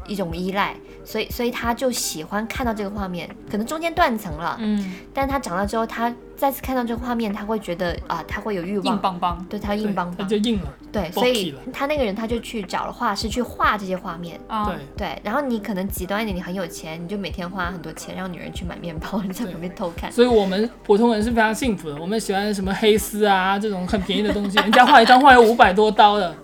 [0.08, 9.46] 一种依赖，所以所以他就喜欢看到这个画面，可能中间断层了，嗯，但他长大之后，他再次看到这个画面，他会觉得啊、他会有欲望硬，邦邦。
[9.50, 10.68] 对他硬邦邦他就，硬了。
[10.91, 20.12] 对，所以他那个人他就去找了画师去画这些画面，啊，对，对，然后你可能极端一点，你很有钱，你就每天花很多钱让女人去买面包，你在旁边偷看。
[20.12, 21.96] 所以我们普通人是非常幸福的。
[22.00, 26.36] 我们喜欢什么黑丝啊这种很便宜的东西，人家画一张画有五百多刀的，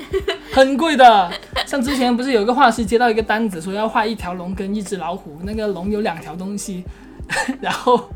[0.54, 1.32] 很贵的。
[1.66, 6.84] 像之前不是有个画师接到一个单子，说要画一条龙跟一只老虎，那个龙有两条东西，
[7.62, 8.10] 然后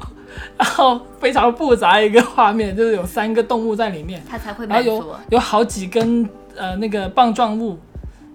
[0.57, 4.21] 然后非常复杂一个画面，就是有三个动物在里面。
[4.29, 5.15] 他才会然后有。
[5.29, 7.79] 有好几根呃那个棒状物，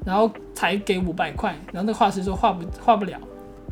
[0.04, 3.18] 然后才给五百块，然后那画师说画不画不了，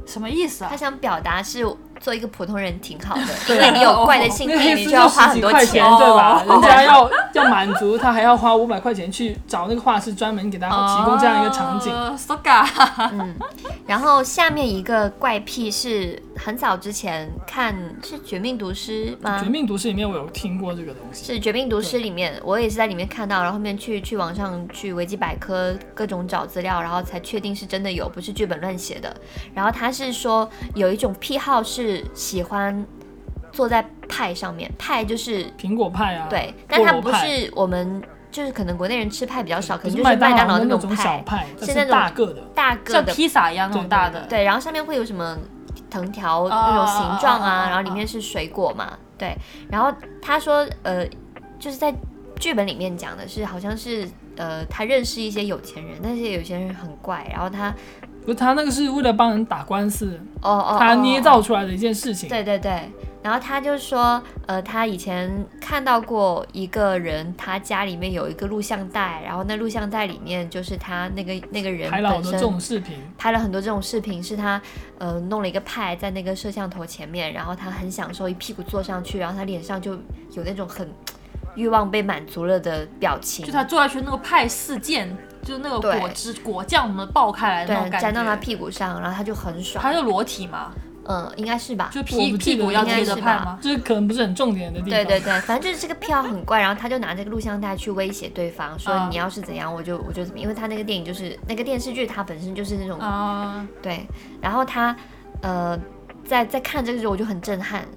[0.06, 0.76] 什么意思啊他？
[0.76, 1.64] 想表达是
[2.00, 5.84] 做一个普通人挺好的，因对为你有怪的性那个癖，你就要花很多钱钱，。
[5.98, 6.42] 对吧？
[6.46, 11.92] 哦人家要要满足他，还要花五百块钱去找那个画师专门给他提供这样一个场景。
[13.12, 13.34] 嗯
[13.86, 19.42] 然后下面一个怪癖是很早之前看是《绝命毒师》吗？
[19.42, 29.14] 绝命毒师里面我有听过这个东西，是《绝命毒师》里面，我也是在里面看到，然后后面去去网上去维基百科各种找资料，然后才确定是真的有，不是剧本乱写的。
[29.52, 32.86] 然后他是说有一种癖好是喜欢
[33.52, 40.88] 坐在派上面，派就是苹果派啊，对，但它不是我们就是可能国内人吃派比较少，可能就是麦当劳那种
[41.24, 42.42] 派，是是那种大个的。
[42.54, 44.26] 大个的像披萨一样那种大的。
[44.28, 45.36] 对，然后上面会有什么
[45.90, 49.36] 藤条哦那种形状啊，哦然后里面是水果嘛，对。
[49.70, 51.06] 然后他说，呃，
[51.58, 51.94] 就是在
[52.38, 57.74] 剧本里面讲的是，好像是呃，他认识一些有钱人，但是有钱人很怪，然后他
[58.24, 62.28] 不他那个是为了帮人打官司，哦哦，他哦捏造出来的一件事情。
[62.28, 62.90] 对对对，
[63.28, 74.58] 然后他就说，呃，他以前看到过一个人，他家里面有一个录像带，然后那录像带里面就是他那个那个人拍了很多这种视频，拍了很多这种视频，是他
[74.96, 79.92] 呃弄了一个派在那个摄像头前面，然后他很享受，一屁股坐上去，然后他脸上就
[80.32, 80.90] 有那种很
[81.54, 88.06] 欲望被满足了的表情，就他坐下去那个派四溅，就是那个果汁果酱什么爆开来的那种对感觉。
[88.06, 90.72] 粘到他屁股上，然后他就很爽，他就裸体嘛，
[91.08, 91.88] 嗯，应该是吧？
[91.90, 93.58] 就屁屁股要贴着派吗？
[93.62, 94.90] 就是可能不是很重点的地方。
[94.90, 104.06] 对对对，反正就是这个票很怪，然后他就拿这个录像带去威胁对方，说啊你要是怎样，我就我就怎么，因为他那个电影就是那个电视剧，它本身就是那种啊，对，
[104.42, 104.94] 然后他
[105.40, 105.78] 呃
[106.24, 107.88] 在在看这个时候我就很震撼，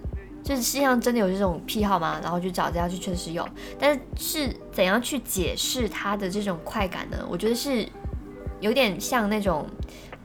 [0.42, 2.18] 就是世界上真的有这种癖好吗？
[2.24, 3.46] 然后去找资料，去确实有，
[3.78, 7.18] 但是是怎样去解释他的这种快感呢？
[7.30, 7.86] 我觉得是
[8.62, 9.68] 有点像那种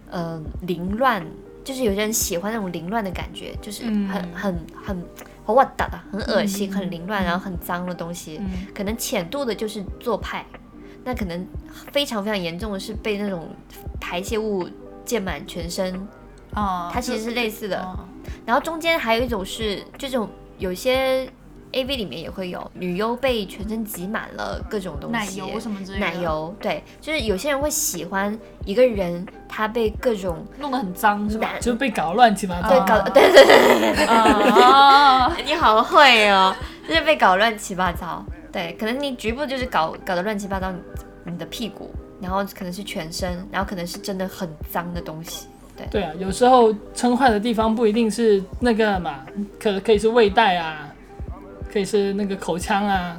[0.09, 1.27] 呃凌乱，
[1.67, 5.05] 就是有些人喜欢那种凌乱的感觉，就是很、嗯很很
[5.45, 8.39] 很哇哒的，很恶心、很凌乱，然后很脏的东西。
[8.41, 10.47] 嗯可能浅度的就是做派，
[11.03, 11.45] 那可能
[11.91, 13.49] 非常非常严重的是被那种
[14.01, 14.69] 排泄物
[15.05, 15.93] 溅满全身，
[16.55, 17.83] 哦，它其实是类似的。
[17.83, 17.99] 哦
[18.45, 21.29] 然后中间还有一种是这种有些
[21.77, 31.53] A V 里面也会有女优被全身挤满了各种东西，奶油什么之类的，奶油，对，就是有些人会喜欢一个人他被各种弄得很脏是吧？
[31.53, 32.69] 男就被搞乱七八糟。
[32.71, 36.57] 对搞对对对对啊，对， 你好会哦，
[36.89, 38.25] 就是被搞乱七八糟。
[38.51, 40.79] 对，可能你局部就是搞搞得乱七八糟，你
[41.31, 41.91] 你的屁股，
[42.23, 45.47] 然后可能是全身，然后可能是真的很脏的东西。
[45.91, 49.27] 对啊，有时候撑坏的地方不一定是那个嘛，
[49.61, 50.89] 可可以是胃袋啊，
[51.73, 53.17] 可以是那个口腔啊，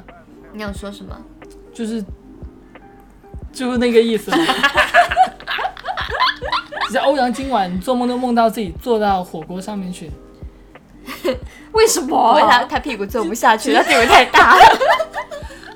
[0.54, 1.16] 你要说什么？
[1.74, 2.04] 就是
[3.54, 4.38] 就是那个意思嘛。
[6.92, 10.10] 像 欧阳今晚做梦都梦到自己坐到火锅上面去，
[11.74, 14.64] 为什么因么为他他屁股坐不下去， 他屁股太大了。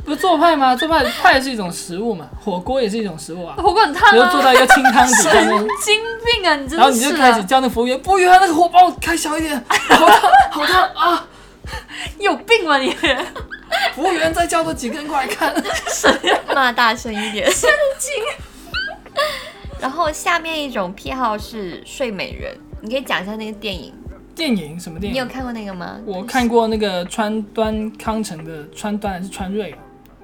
[0.03, 0.75] 不是做派吗？
[0.75, 3.55] 做派派是一种食物嘛，火锅也是一种食物啊。
[3.57, 4.45] 火锅很烫你就坐啊？
[4.45, 6.55] 到一个清汤底下面，神经病啊！
[6.55, 11.27] 你真然后你就开始啊叫那服务员，服务员那个火帮我开小一点，好烫好烫啊！
[12.17, 12.95] 你 有病吧你？
[13.95, 15.53] 服务员再叫多几个人过来看。
[16.53, 18.11] 骂大声一点，神经。
[19.79, 23.93] 然后下面一种癖好是睡美人，你可以讲一下那个电影，
[24.35, 25.15] 电影什么电影？
[25.15, 25.99] 你有看过那个吗？
[26.05, 29.77] 我看过那个川端康成的，川端还是川瑞啊？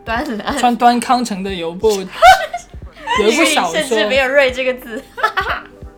[0.05, 5.03] 端了，川端康成的有一部有一部小甚至没，有“瑞”这个字。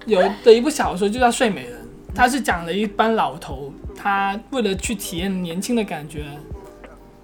[0.06, 1.74] 有的一部小说就叫《睡美人》，
[2.16, 6.24] 它是讲了一班老头，他为了去体验年轻的感觉，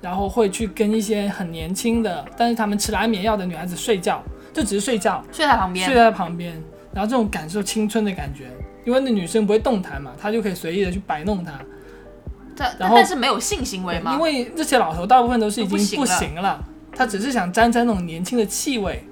[0.02, 4.22] 然后会去跟一些很年轻的，但是他们吃了安眠药的女孩子睡觉，
[4.54, 6.62] 就只是睡觉，睡在旁边睡，在旁边，
[6.94, 8.50] 然后这种感受青春的感觉，
[8.86, 11.54] 因为那女生不会动弹嘛，他就可以随意的去摆弄她。
[12.58, 14.14] 但然后但是没有性行为吗？
[14.14, 19.04] 因为这些老头大部分都是已经不行了，他只是想沾沾那种年轻的气味。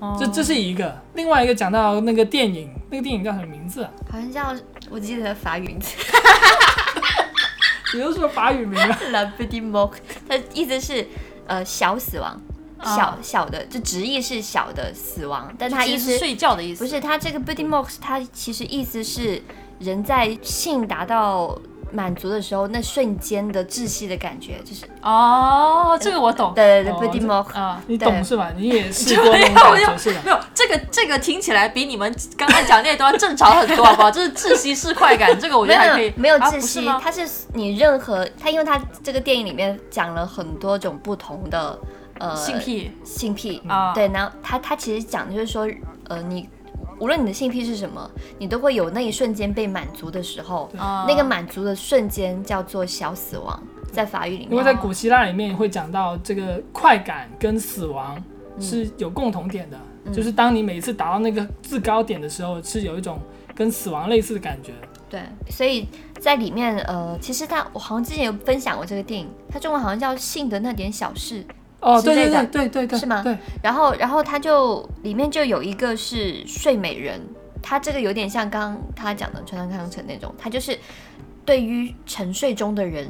[0.00, 3.90] 嗯这这是一个，另外一个讲到那个电影，那个电影叫什么名字啊？
[4.10, 4.54] 好像叫
[4.90, 5.94] 我记得法语名字。
[7.94, 8.98] 你都说法语名啊？
[9.10, 9.92] La Petite Mort，
[10.28, 11.06] 它意思是
[11.46, 12.40] 呃小死亡，
[12.78, 12.96] 啊。
[12.96, 19.42] 小小的，就直译是小的死亡，但它意思是睡觉的意思，不是，它这个 Petite Mort，它其实意思是
[19.78, 21.58] 人在性达到
[21.92, 26.52] 满足的时候，那瞬间的窒息的感觉，就是哦，这个我懂。
[26.54, 28.50] 对对对哦 Petite 这 Mort，啊，你懂是吧？
[28.56, 30.20] 你也试过那种感觉是吧？
[30.24, 34.10] 没有这个这个听起来比你们刚刚讲那都要正常很多，好不好？
[34.10, 36.12] 这是窒息式快感，这个我觉得还可以。
[36.16, 41.78] 没有啊窒息，它是你任何它，因为它这个电影里面讲了很多种不同的
[42.18, 45.68] 呃性癖性癖啊对，然后它它其实讲就是说，
[46.08, 46.48] 呃，你
[46.98, 54.50] 无论你的性癖是什么，你都会有那一瞬间被满足的时候，啊那个满足的瞬间叫做小死亡，在法语里面。
[54.50, 58.20] 因为在古希腊里面会讲到这个快感跟死亡
[58.60, 59.78] 是有共同点的，
[60.12, 63.18] 就是当你每一次达到那个制高点的时候，是有一种
[63.54, 64.72] 跟死亡类似的感觉。
[65.10, 65.88] 对，所以
[66.20, 71.42] 在里面，呃，其实他我好像之前有分享过这个电影，它中文好像叫《性的那点小事》，
[71.80, 73.22] 哦，对对对对对对，是吗？
[73.22, 77.20] 对，然后，然后他就里面就有一个是睡美人，
[77.62, 80.76] 他这个有点像刚刚他讲的川端康成那种，他就是
[81.44, 83.08] 对于沉睡中的人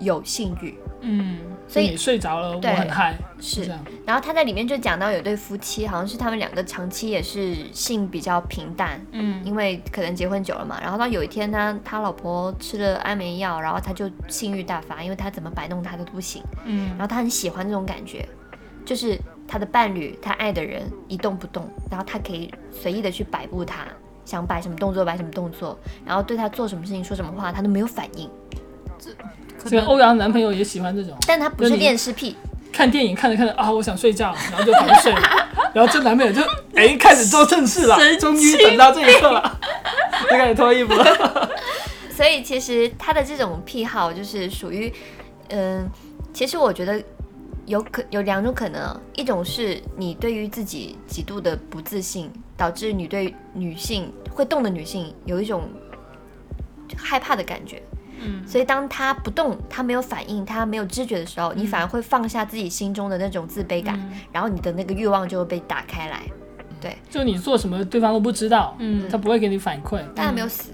[0.00, 3.78] 有性欲，嗯，所以你睡着了，我很嗨，是这样。
[4.04, 10.80] 然后他在里面就讲到有对夫妻，好像是他们两个长期也是性比较平淡，嗯因为可能结婚久了嘛。
[10.82, 16.42] 然后到有一天呢，他老婆吃了安眠药，然后他就性欲大发，因为他怎么摆弄他都不行。
[16.64, 18.28] 嗯然后他很喜欢这种感觉，
[18.84, 23.86] 就是他的伴侣，他爱的人一动不动，然后他可以随意的去摆布他，
[24.24, 28.28] 想摆什么动作摆什么动作，然后对他做什么事情说什么话，他都没有反应。
[28.98, 32.36] 可能这个欧阳男朋友也喜欢这种，但他不是恋尸癖，
[32.72, 35.20] 看电影看着看着啊，我想睡觉，然后就跑去睡了，
[35.74, 36.40] 然后这男朋友就
[36.74, 39.60] 哎开始做正事了，终于等到这一刻了，
[40.30, 41.50] 就开始脱衣服了。
[42.14, 44.92] 所以其实他的这种癖好就是属于，
[45.50, 45.88] 嗯，
[46.32, 47.00] 其实我觉得
[47.66, 55.70] 有可有两种可能啊，一种是你对于自己极度的不自信，导致你对女性会动的女性有一种
[56.96, 57.80] 害怕的感觉。
[58.20, 66.22] 嗯所以当他不动，他没有反应，他没有知觉的时候，你反而会放下自己心中的那种自卑感，嗯然后你的那个欲望就会被打开来。
[66.80, 70.00] 对就你做什么对方都不知道，嗯他不会给你反馈。
[70.14, 70.72] 但他没有死。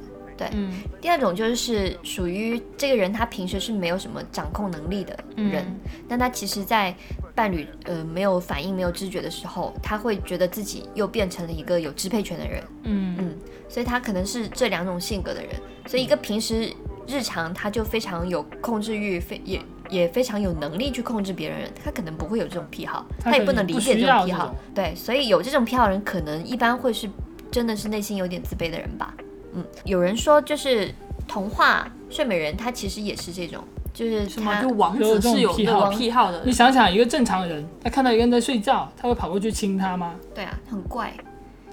[0.53, 6.93] 嗯第二种就是属于这个人，他平时是没有什么掌控能力的人，嗯但他其实，在
[7.37, 13.37] 伴侣呃没有反应、没有知觉的时候，他会觉得自己又变成了一个有支配权的人，嗯嗯，
[13.69, 15.51] 所以他可能是这两种性格的人。
[15.87, 16.69] 所以一个平时
[17.07, 24.55] 日常他就非常有控制欲，非也也非常有能力去控制别人人，他可能不会有这种癖好，他他也不不能理解这种癖好。
[24.75, 27.09] 对，所以有这种癖好的人，可能一般会是
[27.51, 29.15] 真的是内心有点自卑的人吧。
[29.53, 30.93] 嗯，有人说就是
[31.29, 33.63] 童话睡美人，他其实也是这种，
[33.93, 40.15] 就是什么就王子是有那种癖好的你，想想，一个正常人，他看到一个人在睡觉，他会跑过去亲他吗？
[40.35, 41.13] 对啊，很怪。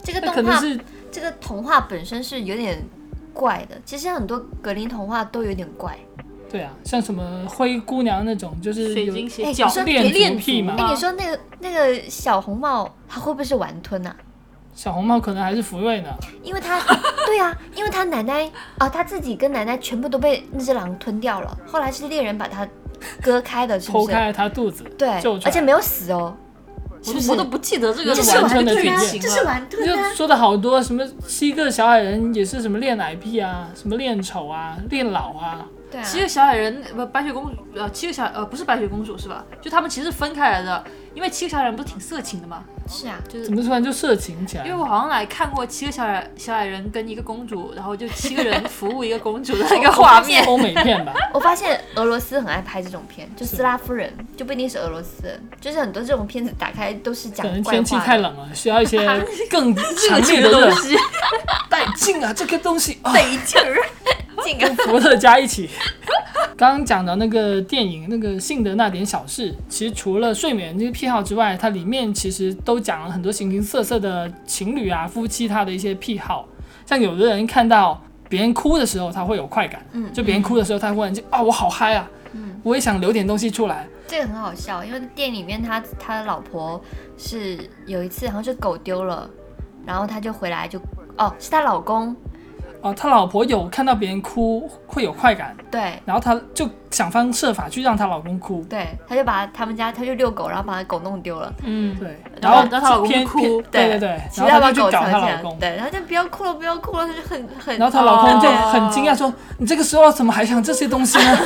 [0.04, 0.80] 这个动画，是
[1.12, 2.84] 这个童话本身是有点
[3.42, 3.76] 怪的。
[3.84, 5.98] 其实很多格林童话都有点怪。
[6.50, 14.16] 对啊，像什么灰姑娘那种，就是水有晶鞋脚哎你说恋恋癖嘛哎，你说那个那个小红帽，她会不会是玩吞啊？
[14.74, 16.10] 小红帽可能还是福瑞呢。
[16.44, 16.80] 因为他，
[17.26, 21.58] 对啊，因为他奶奶啊，他自己跟奶奶全部都被那只狼吞掉了。
[21.66, 22.68] 后来是猎人把她
[23.22, 24.06] 割开的，是不是？
[24.08, 25.10] 剖开了他肚子，对
[25.46, 26.36] 而且没有死哦。
[27.06, 29.20] 我都我都不记得这个这是完完全的剧情！
[29.20, 39.44] 就说的好多，什么七个小矮人也是什么恋奶癖啊，什么恋丑啊，恋老啊，对啊，七个小矮人不白雪公主呃七个小呃不是白雪公主是吧？
[39.62, 44.78] 就他们其实是分开来的，因为七个小矮人不是挺色情的吗，是啊，就是怎么突然就色情起来因为？
[44.78, 50.44] 我好像来看过七个小矮小矮人跟一个公主，然后就七个人服务一个公主的那个画面。
[50.46, 57.96] 欧美片吧， 我发现俄罗斯很爱拍这种片，就斯拉夫人，就不一定是俄罗斯人，就是很多这种片子打开都是讲可能天气。
[58.00, 59.00] 太冷了，需要一些
[59.52, 60.96] 更 强热情烈的东西，
[61.70, 62.34] 带劲啊！
[62.34, 63.78] 这个东西啊，得劲儿，
[64.44, 64.76] 劲啊！
[64.86, 65.70] 伏特加一起。
[66.58, 76.48] 刚刚讲的那个电影，那个《性的那点小事》，其实除了睡眠这个癖好之外，它里面其实都讲了很多形形色色的情侣啊、夫妻他的一些癖好。
[76.86, 78.00] 像有的人看到
[78.30, 83.88] 别人哭的时候，他会有快感，嗯就别人哭的时候，他忽然就啊，我好嗨啊，嗯我也想留点东西出来。
[84.08, 86.80] 这个很好笑，因为店里面他他的老婆
[87.18, 89.28] 是有一次好像是狗丢了，
[89.86, 90.80] 然后他就回来就
[91.18, 92.16] 哦是她老公
[92.82, 95.94] 哦，他老婆有看到别人哭会有快感，对。
[96.06, 111.38] 然后他就想方设法去让她老公哭，对，他就把他们家他就遛狗，然后把他狗弄丢了，嗯，对，然后后让她老公偏哭对对对，其他把然后他就去搞狗藏起来她老公，对，然后就不要哭了不要哭了，他就很很然后她老公就哦很惊讶说：“你这个时候怎么还想这些东西呢？”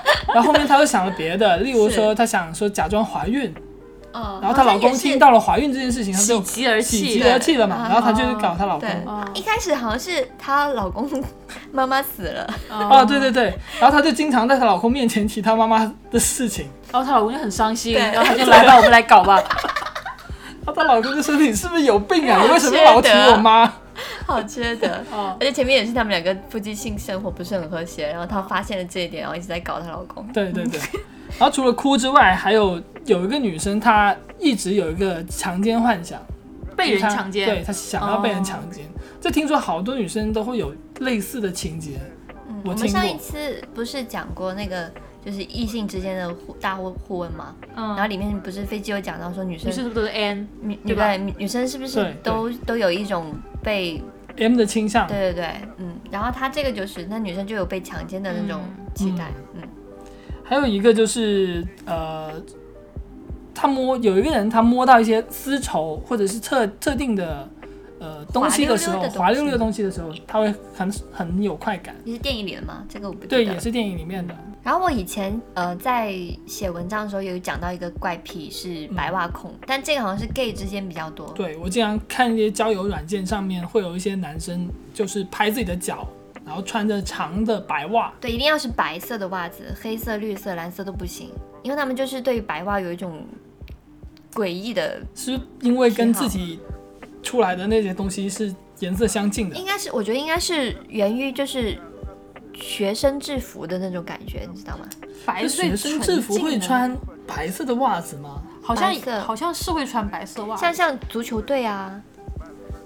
[0.32, 3.52] 然后后面他又想了别的，例如说他想说假装怀孕，
[4.18, 5.28] 嗯，然后她老公听到。
[5.28, 7.30] 了怀孕这件事情，她就喜极而喜泣极。
[7.30, 8.88] 而泣了嘛，然后她就去搞她老公。
[9.04, 11.06] 哦，一开始好像是她老公
[11.70, 19.38] 妈妈死了， 哦，对对对，然后她就经常在她老公面前提她妈妈的事情，然后她老公就很伤心，然后她就来吧，我们来搞吧。
[20.72, 22.40] 她老公就说：“你是不是有病啊？
[22.44, 23.72] 你为什么老提我妈
[24.26, 24.88] 好缺德。
[25.10, 30.26] 哦，而且前面也是他们两个夫妻性生活不是很和谐，然后她发现了这一点，然后一直在搞她老公？”。
[30.32, 30.80] 对对对。
[31.38, 36.20] 然后除了哭之外，还有有一个女生，她一直有一个强奸幻想，
[36.76, 38.84] 被人强奸对她想要被人哦强奸。
[39.20, 41.98] 这听说好多女生都会有类似的情节，
[42.64, 43.16] 我们上一。
[43.18, 44.90] 次不是讲过那个
[45.24, 47.54] 就是异性之间的互大互互问吗？
[47.74, 50.48] 然后嗯，里面不是飞机有讲到说女生女生是不是都是 N？
[50.60, 54.02] 女对吧女对女女生是不是都都有一种被
[54.36, 55.46] M 的倾向，对对对
[55.78, 58.62] 嗯，然后她这个就是那女生就有被强奸的那种
[58.94, 59.62] 期待，嗯
[60.44, 62.32] 还有一个就是呃，
[63.54, 67.46] 他摸有一个人他摸到一些丝绸或者是特特定的
[67.98, 71.94] 呃东西的时候，滑溜溜的东西的时候，他会很很有快感。
[72.02, 72.82] 你是电影里的吗？
[72.88, 74.34] 这个我不记对，也是电影里面的。
[74.68, 76.14] 然后我以前呃在
[76.46, 81.26] 写文章的时候有讲到一个怪癖是白袜控，但这个好像是 gay 之间比较多。
[81.32, 86.06] 对我经常看一些交友软件上面会有一些男生就是拍自己的脚，
[86.44, 91.30] 然后穿着长的白袜，对，一定要是白色的袜子，黑色、绿色、蓝色都不行，
[91.62, 93.24] 因为他们就是对白袜有一种
[94.34, 96.60] 诡异的，是因为跟自己
[97.22, 99.56] 出来的那些东西是颜色相近的。
[99.56, 101.80] 应该是我觉得应该是源于就是
[102.60, 104.84] 学生制服的那种感觉，你知道吗？
[105.24, 106.96] 白学生制服，会穿
[107.26, 108.42] 白色的袜子吗？
[108.62, 112.00] 好像好像是会穿白色袜子，像像足球队啊，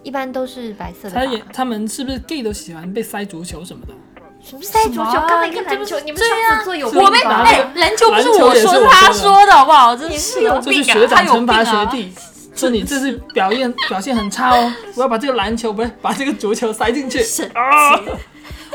[0.03, 1.43] 一般都是白色的他也？
[1.53, 3.95] 他们是不是 gay 都喜欢被塞足球什么的？
[4.45, 5.13] 什么塞足球？
[5.29, 7.43] 刚才一个篮球，你们是对啊双子座有我们吧？
[7.45, 9.97] 哎，篮球不是我说，我他说的，好不好？
[9.97, 12.13] 真你是是有就是病啊学长他有惩罚病啊学弟，
[12.55, 17.23] 说你这次表现表现很差哦，我要把这个篮球不是把这个足球塞进去。
[17.23, 17.99] 神啊！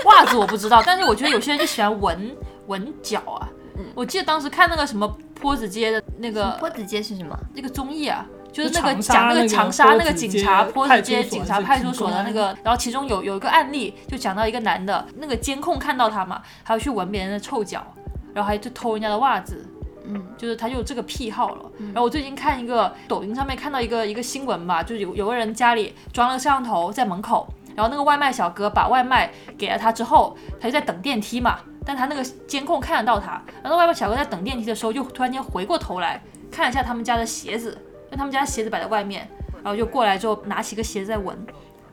[0.06, 2.36] 袜子我不知道，但是我觉得有些人就喜欢闻
[2.68, 3.50] 闻脚啊。
[3.94, 7.38] 我记得当时看那个什么坡子街的那个坡子街是什么？
[7.54, 17.86] 那个综艺啊，就是那个讲那个长沙那个警察坡子街警察派出所的那个，然后其中有有一个案例，就讲到一个男的，那个监控看到他嘛，还要去闻别人的臭脚，
[18.34, 19.64] 然后还去偷人家的袜子。
[20.10, 21.66] 嗯，就是他就有这个癖好了。
[21.78, 27.46] 然后我最近看一个抖音上面看到一个一个新闻吧，就有有个人家里装了个摄像头在门口，
[27.78, 36.20] 然后那个外卖小哥把外卖给了他之后，他就在等电梯嘛，但他那个监控看得到他，然后外卖小哥在等电梯的时候就突然间回过头来
[36.52, 37.70] 看了一下他们家的鞋子，
[38.06, 39.30] 因为他们家鞋子摆在外面，
[39.64, 41.38] 然后就过来之后拿起个鞋子在闻，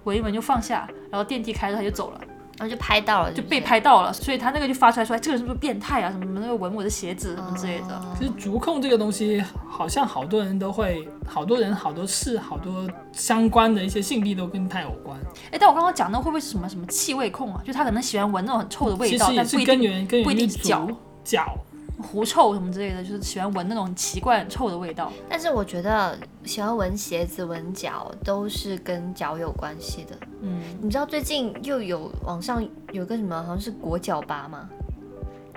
[0.04, 2.20] 闻一闻就放下，然后电梯开着他就走了。
[2.56, 3.60] 然后就拍到了，就是被。
[3.64, 6.10] 拍到了，所以他那个就发出来说，哎这个人是不是变态啊？
[6.10, 7.96] 什么什么那个闻我的鞋子什么之类的。
[7.96, 15.18] 哦其实足控这个东西，好像好多人都会，好多人、好多事、好多相关的一些性癖都跟它有关。
[15.50, 17.62] 哎，但我刚刚讲的会不会是什么什么气味控啊？
[17.64, 21.56] 就他可能喜欢闻那种很臭的味道，其实也是但不一定根源根不一定是脚足脚。
[22.02, 25.12] 狐臭什么之类的，就是喜欢闻那种奇怪很臭的味道。
[25.28, 30.16] 但是我觉得喜欢闻鞋子、闻脚都是跟脚有关系的。
[30.42, 34.68] 嗯，你知道最近又有网上有个什么，好像是裹脚吧吗？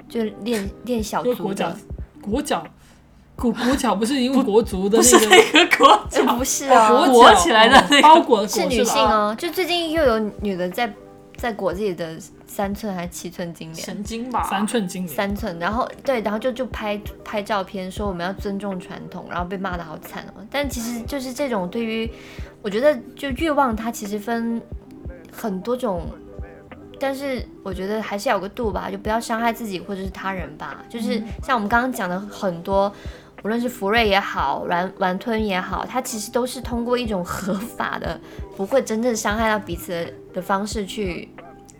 [0.08, 1.76] 就练 练小足的，，
[2.22, 2.66] 裹脚，
[3.36, 9.36] 裹裹脚不是因为国足的那个一个国呃 不是啊哦，裹起来的那个包裹是女性哦。
[9.38, 10.94] 就最近又有女的在
[11.36, 12.18] 在裹自己的
[12.48, 14.43] 三寸还是七寸金莲，神经吧？
[14.50, 15.16] 三寸金莲。
[15.16, 20.45] 三寸，然后对，然后就就拍拍照片说我们要尊重传统，然后被骂的好惨哦。
[20.50, 22.10] 但其实就是这种对于，
[22.62, 24.62] 我觉得就欲望它其实分
[25.32, 26.08] 很多种，
[27.00, 30.84] 但是我觉得还是要有个度吧，就不要伤害自己或者是他人吧。
[30.89, 32.91] 就是像我们刚刚讲的很多。
[33.43, 38.20] 无论是福瑞也好，玩玩吞也好，它其实都是通过一种合法的，
[38.58, 41.30] 不会真正伤害到彼此的的方式去，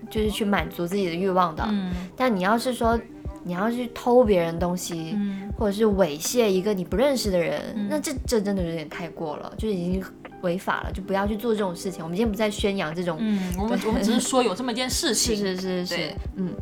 [0.10, 1.64] 就是去满足自己的欲望的。
[1.70, 3.00] 嗯但你要是说
[3.44, 10.04] 你要去偷别人东西，嗯，或者是猥亵一个你不认识的人，那这这真的有点太过了，就已经
[10.42, 12.04] 违法了，就不要去做这种事情。
[12.04, 15.36] 我们今天不在宣扬这种，嗯，我们我们只是说有这么一件事情。
[15.38, 16.54] 是是是是，嗯。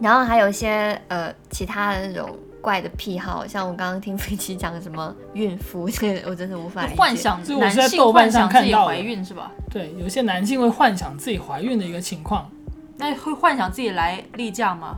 [0.00, 6.96] 然后还有一些呃其他的那种怪的癖好，像我刚刚听飞机讲什么孕妇， 这个我真的无法理解。
[6.96, 9.52] 幻想这我男是在豆瓣性幻想自己上看到的怀孕是吧？
[9.70, 12.50] 对，有些男性会幻想自己怀孕的一个情况，
[12.98, 14.96] 那会幻想自己来例假吗？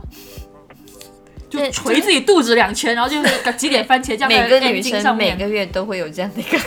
[1.49, 4.81] 就对捶自己肚子两拳，然后就是几点番茄酱在每个女。
[4.81, 6.59] 生每个月都会有这样的一个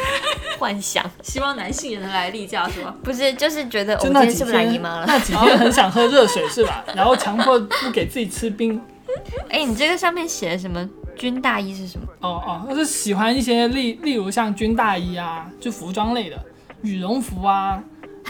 [0.59, 2.93] 幻想， 希望男性也能来例假是吗？
[3.05, 5.05] 不是就是觉得我今天是不是来姨妈了？
[5.07, 6.85] 那几天很想喝热水是吧？
[6.97, 8.81] 然后强迫不给自己吃冰。
[9.49, 12.07] 哎，你这个上面写的什么军大衣是什么？
[12.21, 16.37] 哦哦，就是喜欢一些例例如像军大衣啊，就服装类的
[16.83, 17.81] 羽绒服啊，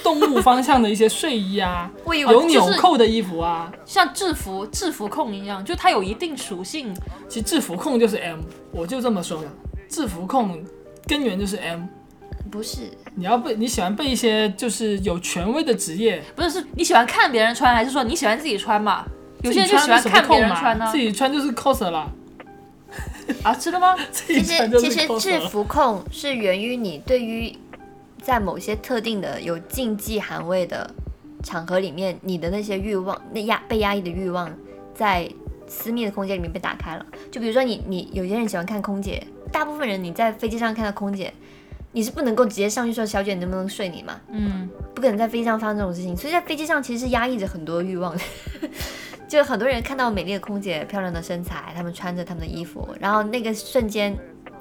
[0.03, 3.73] 动物方向的一些睡衣啊， 我以为有纽扣的衣服啊。
[3.85, 6.95] 像制服制服控一样，就它有一定属性。
[7.29, 8.41] 其实制服控就是 M，
[8.71, 9.49] 我就这么说的。
[9.89, 10.63] 制服控
[11.07, 11.83] 根源就是 M。
[12.51, 19.07] 不是，你要被你喜欢被一些就是有权威的职业，不是，是你喜欢看别人穿，还是说你喜欢自己穿嘛？
[19.43, 22.11] 有些人就喜欢自己穿看别人穿呢、自己穿就是 coser 啦。
[23.43, 23.97] 啊，真的吗？
[24.13, 27.57] 其实其实制服控是源于你对于
[28.23, 30.89] 在某些特定的有禁忌含味的
[31.43, 34.51] 场合里面，你的那些欲望，那压被压抑的欲望，
[34.95, 35.29] 在
[35.67, 37.05] 私密的空间里面被打开了。
[37.31, 41.33] 就比如说你你有些人喜欢看空姐，大部分人你在飞机上看到空姐，
[41.91, 44.21] 你是不能够直接上去说小姐你能不能睡你嘛？
[44.31, 48.23] 嗯，不可能在飞机上发生这种事情，所以在飞机上其实是压抑着很多欲望的。
[49.29, 54.15] 就很多人看到美丽的空姐、漂亮的身材，他们穿着他们的衣服，然后那个瞬间，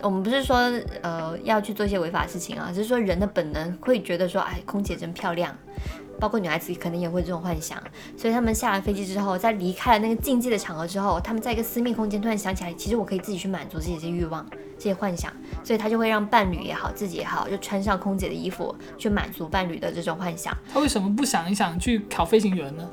[0.03, 0.57] 我们不是说
[1.01, 5.55] 呃要去做一些违法事情啊，只是说人的本能会觉得说，哎，空姐真漂亮，
[6.19, 7.81] 包括女孩子可能也会这种幻想，
[8.17, 14.45] 所以他们下了飞机之后，在离开了那个禁忌的场合之后，他们在一个私密空间突然想起来，其实我可以自己去满足自己这些欲望、
[14.77, 15.31] 这些幻想，
[15.63, 20.55] 所以他就会让伴侣也好，自己也好，就穿上空姐的衣服去满足伴侣的这种幻想。
[20.73, 22.89] 他为什么不想一想去考飞行员呢？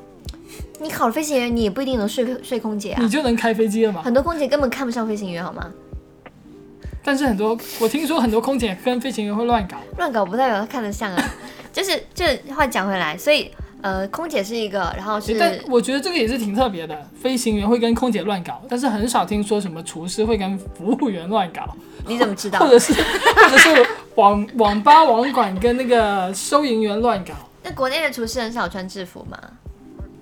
[0.81, 3.09] 你考了飞行员，你也不一定能睡睡空姐啊你。
[3.09, 4.03] 就能开飞机了嘛？
[4.03, 5.71] 很多空姐根本看不上飞行员，好吗？
[7.09, 11.31] 但是很多我听说很多空姐跟飞行员会乱搞，乱搞不代表他看得像啊。
[11.73, 13.51] 就是这话讲回来，所以
[13.81, 17.09] 呃，空姐是一个，然后是但我觉得这个也是挺特别的。
[17.19, 21.75] 飞行员会跟空姐乱搞，但是很少听说什么厨师会跟服务员乱搞，
[22.07, 22.69] 你怎么知道或？
[22.69, 22.93] 者是
[23.35, 23.87] 或者是
[24.17, 27.33] 网网吧网管跟那个收银员乱搞。
[27.65, 29.39] 那国内的厨师很少穿制服嘛，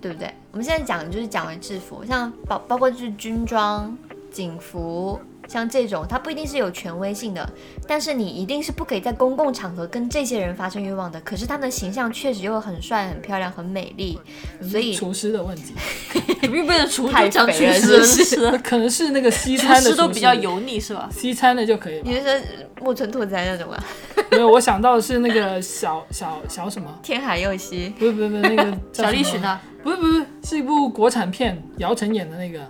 [0.00, 0.32] 对不对？
[0.52, 3.96] 我们现在讲的就是讲为制服，像包包括就是军装、
[4.30, 5.18] 警服，
[5.48, 7.48] 像这种，它不一定是有权威性的，
[7.86, 11.20] 但是你一定是不可以在公共场合跟这些人发生欲望的。
[11.20, 14.18] 可是他们的形象确实又很帅、很漂亮、很美丽，
[14.62, 15.74] 所以厨师的问题，
[16.42, 21.08] 怎么又变成厨太就讲厨肥了师是不是是可能是那个西餐的厨师师都比较油腻是吧？
[21.12, 22.14] 西餐的就可以你？
[22.14, 22.32] 是说
[22.80, 23.84] 木村拓哉那种啊？
[24.30, 26.92] 没有，我想到的是那个小小小什么？
[27.02, 32.60] 天海佑希，不是不是不是那个小栗旬啊，不是不是，是一部国产片，姚晨演的那个，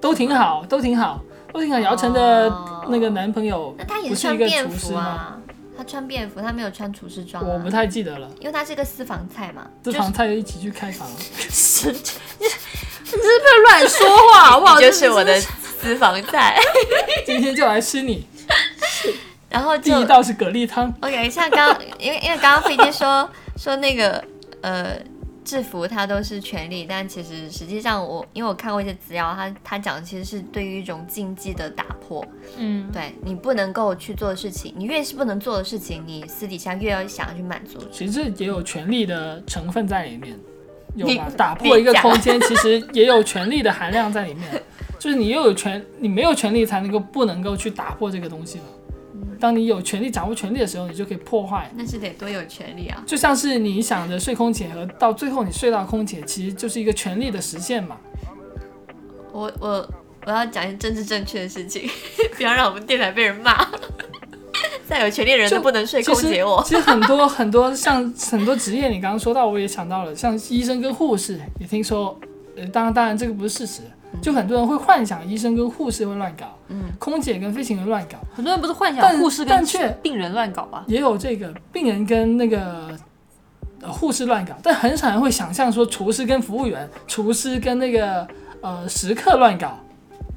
[0.00, 1.22] 都挺好，都挺好，
[1.66, 4.98] 姚晨的哦那个男朋友那他也是一个是穿便厨师吗？
[4.98, 5.38] 服啊，
[5.76, 7.48] 他穿便服，他没有穿厨师装、啊。
[7.52, 8.28] 我不太记得了。
[8.40, 9.66] 因为他是个私房菜嘛。
[9.84, 11.08] 私房菜就一起去开房，
[11.50, 12.50] 神经，你你
[13.10, 14.78] 这是不是乱说话好不好？
[14.78, 16.58] 你就是我的私房菜。
[17.26, 18.26] 今天就来吃你。
[19.50, 24.22] 然后第一道是蛤蜊汤，OK，像刚因为因为刚刚飞机说说那个
[24.60, 24.98] 呃
[25.48, 32.22] 制服它都是权利，但其实实际上我因为我看过一些资料，他他讲的其实是对于一种禁忌的打破，
[32.58, 37.78] 嗯，对你不能够去做的事情，你越是不能做的事情，你私底下越要想要去满足。
[37.90, 40.38] 其实也有权利的成分在里面，
[40.94, 41.30] 有你吧？
[41.34, 44.62] 打破一个空间，其实也有权利的含量在里面。
[45.00, 48.64] 就是你又有权，你没有权利才能够不能够去打破这个东西嘛。
[49.40, 51.70] 当你有权利掌握权力的时候，你就可以破坏。
[51.76, 53.02] 那是得多有权利啊！
[53.06, 57.96] 就像是你想着睡空姐和到最后你睡到空姐，其实就是一个权利的实现嘛。
[59.32, 59.88] 我我
[60.26, 61.88] 我要讲一些政治正确的事情，
[62.36, 63.66] 不要让我们电台被人骂。
[64.88, 66.62] 再有权利的人都不能睡空姐我。
[66.66, 72.18] 其实很多很多像很多职业，你刚刚说到，我也想到了，像医生跟护士，也听说，
[72.56, 73.82] 呃，当然当然这个不是事实，
[74.20, 79.64] 就很多人会幻想医生跟护士会乱搞，嗯，空姐跟飞行员乱搞，很多人不是幻想护士跟
[80.02, 80.84] 病人乱搞吗？
[80.86, 82.88] 也有这个病人跟那个
[83.80, 88.26] 呃护士乱搞，但很少人会想象说厨师跟服务员，厨师跟那个
[88.60, 89.78] 呃食客乱搞。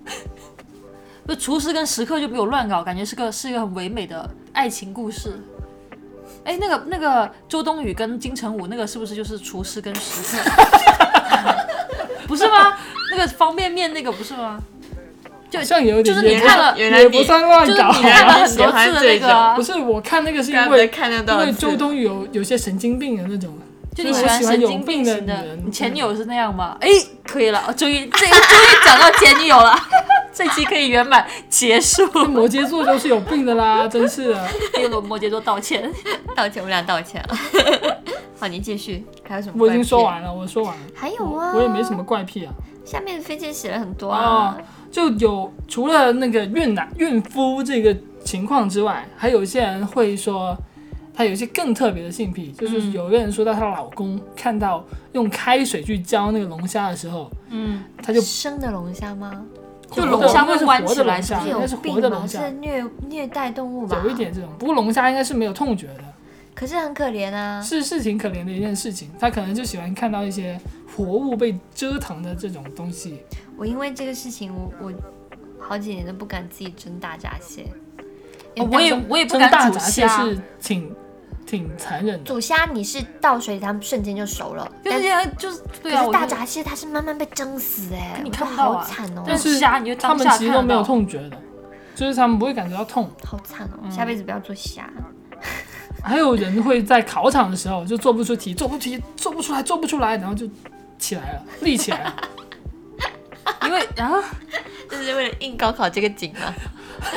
[1.25, 5.39] 不厨师跟食客就比我乱搞，感觉是个是一个很唯美的爱情故事。
[6.43, 10.49] 哎，那个那个周冬雨跟金城武那个是不是就是厨师跟食客？
[12.27, 12.75] 不是吗？
[13.11, 14.59] 那个方便面那个不是吗？
[15.49, 18.45] 就好像有点就是你看了原来你也不算乱搞就是你看了啊。
[18.45, 23.53] 很多次的那个啊不，是，我看那个是因为看得因为周冬雨有有些神经病的那种，
[23.93, 26.77] 就你喜欢神经病病的型的女人，你前女友是那样吗？
[26.79, 26.87] 哎，
[27.27, 29.77] 可以了，我终于这个终于讲到前女友了，
[30.33, 32.07] 这期可以圆满结束。
[32.29, 34.47] 摩羯座都是有病的啦， 真是的。
[34.71, 35.91] 给罗摩羯座道歉。
[36.33, 37.37] 道歉，我们俩道歉了。
[38.39, 39.55] 好，你继续，还有什么？
[39.59, 40.01] 我已经说。
[40.01, 40.81] 完了，我说完了。
[40.95, 42.53] 还有啊，我也没什么怪癖啊。
[42.85, 44.57] 下面的飞机写了很多哦啊。，
[44.91, 50.57] 就有除了那个孕奶、孕妇这个情况之外，还有一些人会说，
[51.13, 59.43] 他有一些更特别的性癖，就是有一个人说到她老公看到用开水去浇那个龙虾的时候，嗯，他就生的龙虾吗？
[59.91, 64.01] 就龙虾会应该是弯起来活的龙虾，是有应该是活病龙虾是，虐虐待动物吧？
[64.03, 64.49] 有一点这种。
[64.57, 66.03] 不过龙虾应该是没有痛觉的，
[66.55, 67.61] 可是很可怜啊。
[67.61, 69.09] 是是挺可怜的一件事情。
[69.19, 70.57] 他可能就喜欢看到一些
[70.95, 73.23] 活物被折腾的这种东西。
[73.57, 74.93] 我因为这个事情，我我
[75.59, 77.65] 好几年都不敢自己蒸大闸蟹。
[78.57, 80.93] 哦我也我也不敢煮蒸大闸蟹虾，是挺
[81.45, 82.25] 挺残忍的。
[82.25, 84.69] 煮虾，你是倒水里，它们瞬间就熟了。
[84.83, 90.83] 就但是就是对啊，可是大闸蟹它是慢慢被蒸死哎、可你看不到啊好惨哦、但是虾你就他们其实都没有。
[90.83, 91.37] 痛觉的，
[91.95, 93.09] 就是他们不会感觉到痛。
[93.23, 94.89] 好惨哦、嗯下辈子不要做虾。
[96.03, 100.45] 还有人会在考场的时候就做不出题，做不出题，做不出来，做不出来，然后就
[101.01, 102.15] 起来了，立起来了。
[103.65, 104.23] 因为啊，
[104.87, 106.53] 这是为了应高考这个景吗？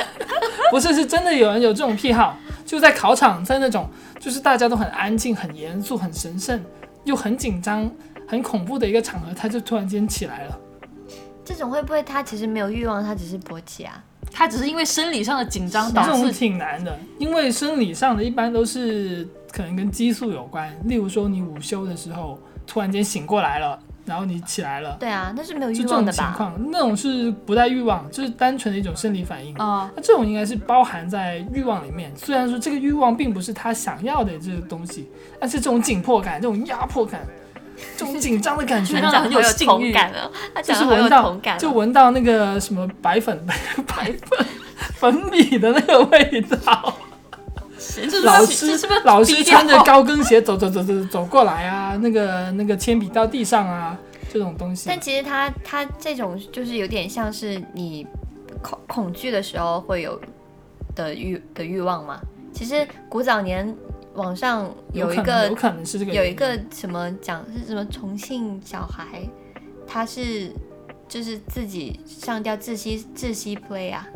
[0.71, 3.87] 不是，是真的有人有这种癖好，就在考场，在那种
[4.19, 6.59] 就是大家都很安静、很严肃、很神圣，
[7.03, 7.89] 又很紧张、
[8.27, 10.59] 很恐怖的一个场合，他就突然间起来了。
[11.45, 14.03] 这种会不会他其实没有欲望，他只是勃起啊？
[14.31, 24.97] 他只是因为生理上的紧张导致这种导致挺难的，因为生理上的一般都是可能跟激素有关，例如说你午休的时候突然间醒过来了，然后你起来了。
[24.99, 26.25] 对啊，那是没有就这种欲望的吧？
[26.25, 29.55] 情况，那种是不带欲望，就是单纯的一种生理反应。
[29.55, 35.09] 啊、那这种应该是包含在欲望里面，虽然说这个欲望并不是他想要的这个东西，
[35.39, 37.21] 但是这种紧迫感、这种压迫感、
[37.97, 40.21] 这种紧张的感觉， 让人很有性感的
[40.53, 43.45] 好有是闻到就闻到那个什么白粉
[43.87, 44.45] 白粉
[44.95, 46.97] 粉米的那个味道。
[48.23, 53.97] 老师是不是老师穿着高跟鞋走走走走走过来啊，那个那个铅笔到地上啊，
[54.31, 54.99] 这种东西但。
[54.99, 58.05] 其实他他这种就是有点像是你
[58.61, 60.19] 恐恐惧的时候会有
[60.95, 62.19] 的欲的欲望嘛。
[62.53, 63.75] 其实古早年
[64.13, 69.21] 网上有一个有可能是这个有一个什么讲是什么重庆小孩，
[69.85, 70.51] 他是
[71.07, 74.07] 就是自己上吊窒息窒息 play 啊，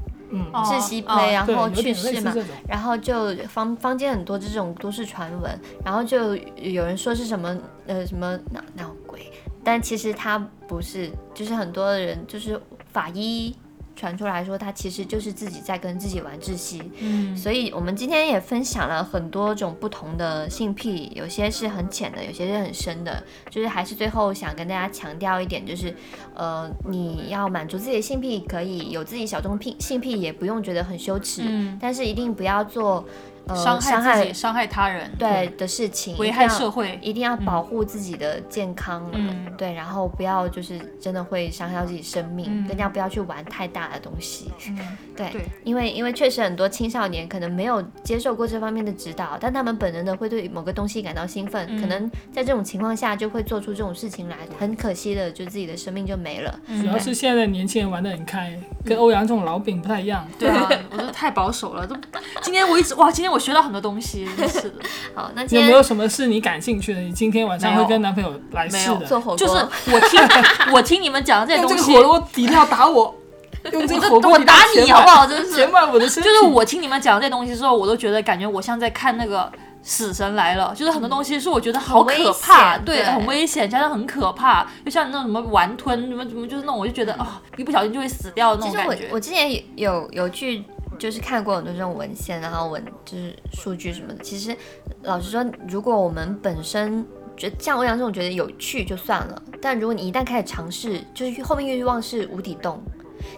[0.53, 2.34] 窒息 play，、然，后去世嘛。
[2.67, 7.57] 然后就坊坊间很多这种都市传闻，然后就有人说是什么
[7.88, 9.32] 呃什么闹闹鬼，
[9.63, 12.59] 但其实他不是，就是很多人就是
[12.91, 13.55] 法医
[13.99, 23.21] 传出来说他其实就是自己在跟自己玩窒息，嗯，所以我们今天也分享了很多种不同的性癖，有些是很浅的，有些是很深的。
[23.49, 25.93] 就是还是最后想跟大家强调一点，就是
[26.33, 31.77] 呃，你要满足自己的性癖，可以有自己小众癖性癖，也不用觉得很羞耻，嗯。
[31.81, 33.03] 但是一定不要做
[33.49, 44.51] 呃伤伤害自己、伤害他人，对的事情，危害一定要社会，一定要保护自己的健康，嗯对，然后不要就是真的会伤害到自己生命，嗯更加不要去玩太大的东西。
[44.69, 56.59] 嗯， 对，对因为因为确实很多青少年可能没有接受过这方面的指导，但他们本能的会对某个东西感到兴奋，嗯可能在这种情况下就会做出这种事情来，很可惜的，就自己的生命就没了。
[56.67, 60.27] 嗯主要是现在的年轻人玩的很开，跟欧阳这种老饼不太一样。
[60.37, 61.85] 对啊， 我真的太保守了。
[61.87, 61.95] 都
[62.41, 64.75] 今天我一直哇，今天我学到很多东西， 是的。
[65.15, 66.99] 好，那今天有没有什么是你感兴趣的？
[66.99, 69.05] 你今天晚上会跟男朋友来没有试的？
[69.05, 69.37] 做火锅？
[69.37, 69.53] 就是
[69.91, 70.21] 我听
[70.73, 73.15] 我听你们讲的这些东西，用这个火锅底料打我，
[73.71, 75.25] 用这个火锅我打你好不好？
[75.25, 76.29] 真是填满我的身体。
[76.29, 79.51] 就是我听你们讲这些东西之后，我都觉得感觉我像在看那个。
[79.81, 89.07] 死神来了，就是很多东西是我觉得好可怕，对，很危险对很危险，加上很可怕，就像那种什么玩吞，什么什么，就是那种我就觉得啊、一不小心就会死掉的那其实我种感觉。
[89.09, 90.61] 我之前有有去
[90.99, 94.23] 就是看过很多这种文献，然后文就是数据什么的。
[94.23, 94.55] 其实
[95.03, 97.03] 老实说，如果我们本身
[97.37, 102.79] 觉得像欧阳这种觉得有趣就算了，但如果你一旦开始尝试，就是后面欲望是无底洞。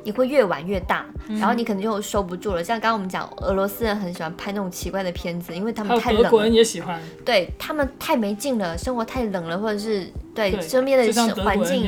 [0.03, 2.63] 你会越玩越大，嗯然后你可能就收不住了。
[2.63, 11.87] 像刚刚我们讲，俄罗斯人很喜欢拍那种奇怪的片子，因为他们太冷了德国人，也喜欢，对他们太没劲了，生活太冷了，或者是对对，身边的环境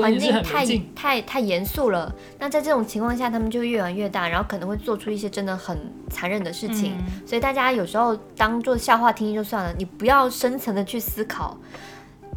[0.00, 0.66] 环境太。
[0.94, 2.14] 太太严肃了。
[2.38, 5.76] 那在这种情况下，他们就越玩越大，然后可能会做出一些真的很
[6.10, 6.94] 残忍的事情。
[6.98, 11.56] 嗯所以大家有时候当做笑话听听就算了，你不要深层的去思考。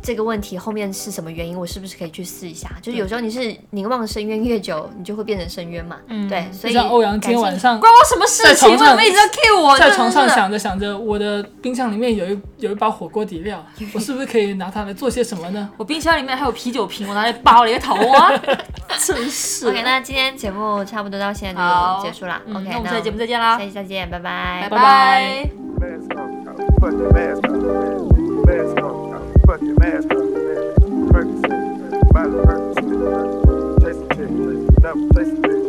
[0.03, 1.57] 这个问题后面是什么原因？
[1.57, 2.69] 我是不是可以去试一下？
[2.81, 5.95] 就是有时候你是凝望深渊越久，你就会变成深渊嘛。
[6.07, 8.69] 嗯对，所以像欧阳今天晚上关我什么事情？
[8.69, 9.79] 为什么一直在 cue 我？
[9.79, 15.69] 在床上想着想着，我的冰箱里面有一有一包火锅底料， 我是不是可以拿它来做些什么呢？
[15.77, 18.29] 我冰箱里面还有啤酒瓶，我拿来包了一个头啊！
[18.99, 19.69] 真是。
[19.69, 22.41] OK，那今天节目差不多到现在就结束了。
[22.45, 25.49] 嗯 OK，那我们下期节目再再见啦下，期再见，拜拜拜拜
[29.53, 30.01] fuck your man.
[33.81, 35.62] Chasing chicks, double chasing chicks.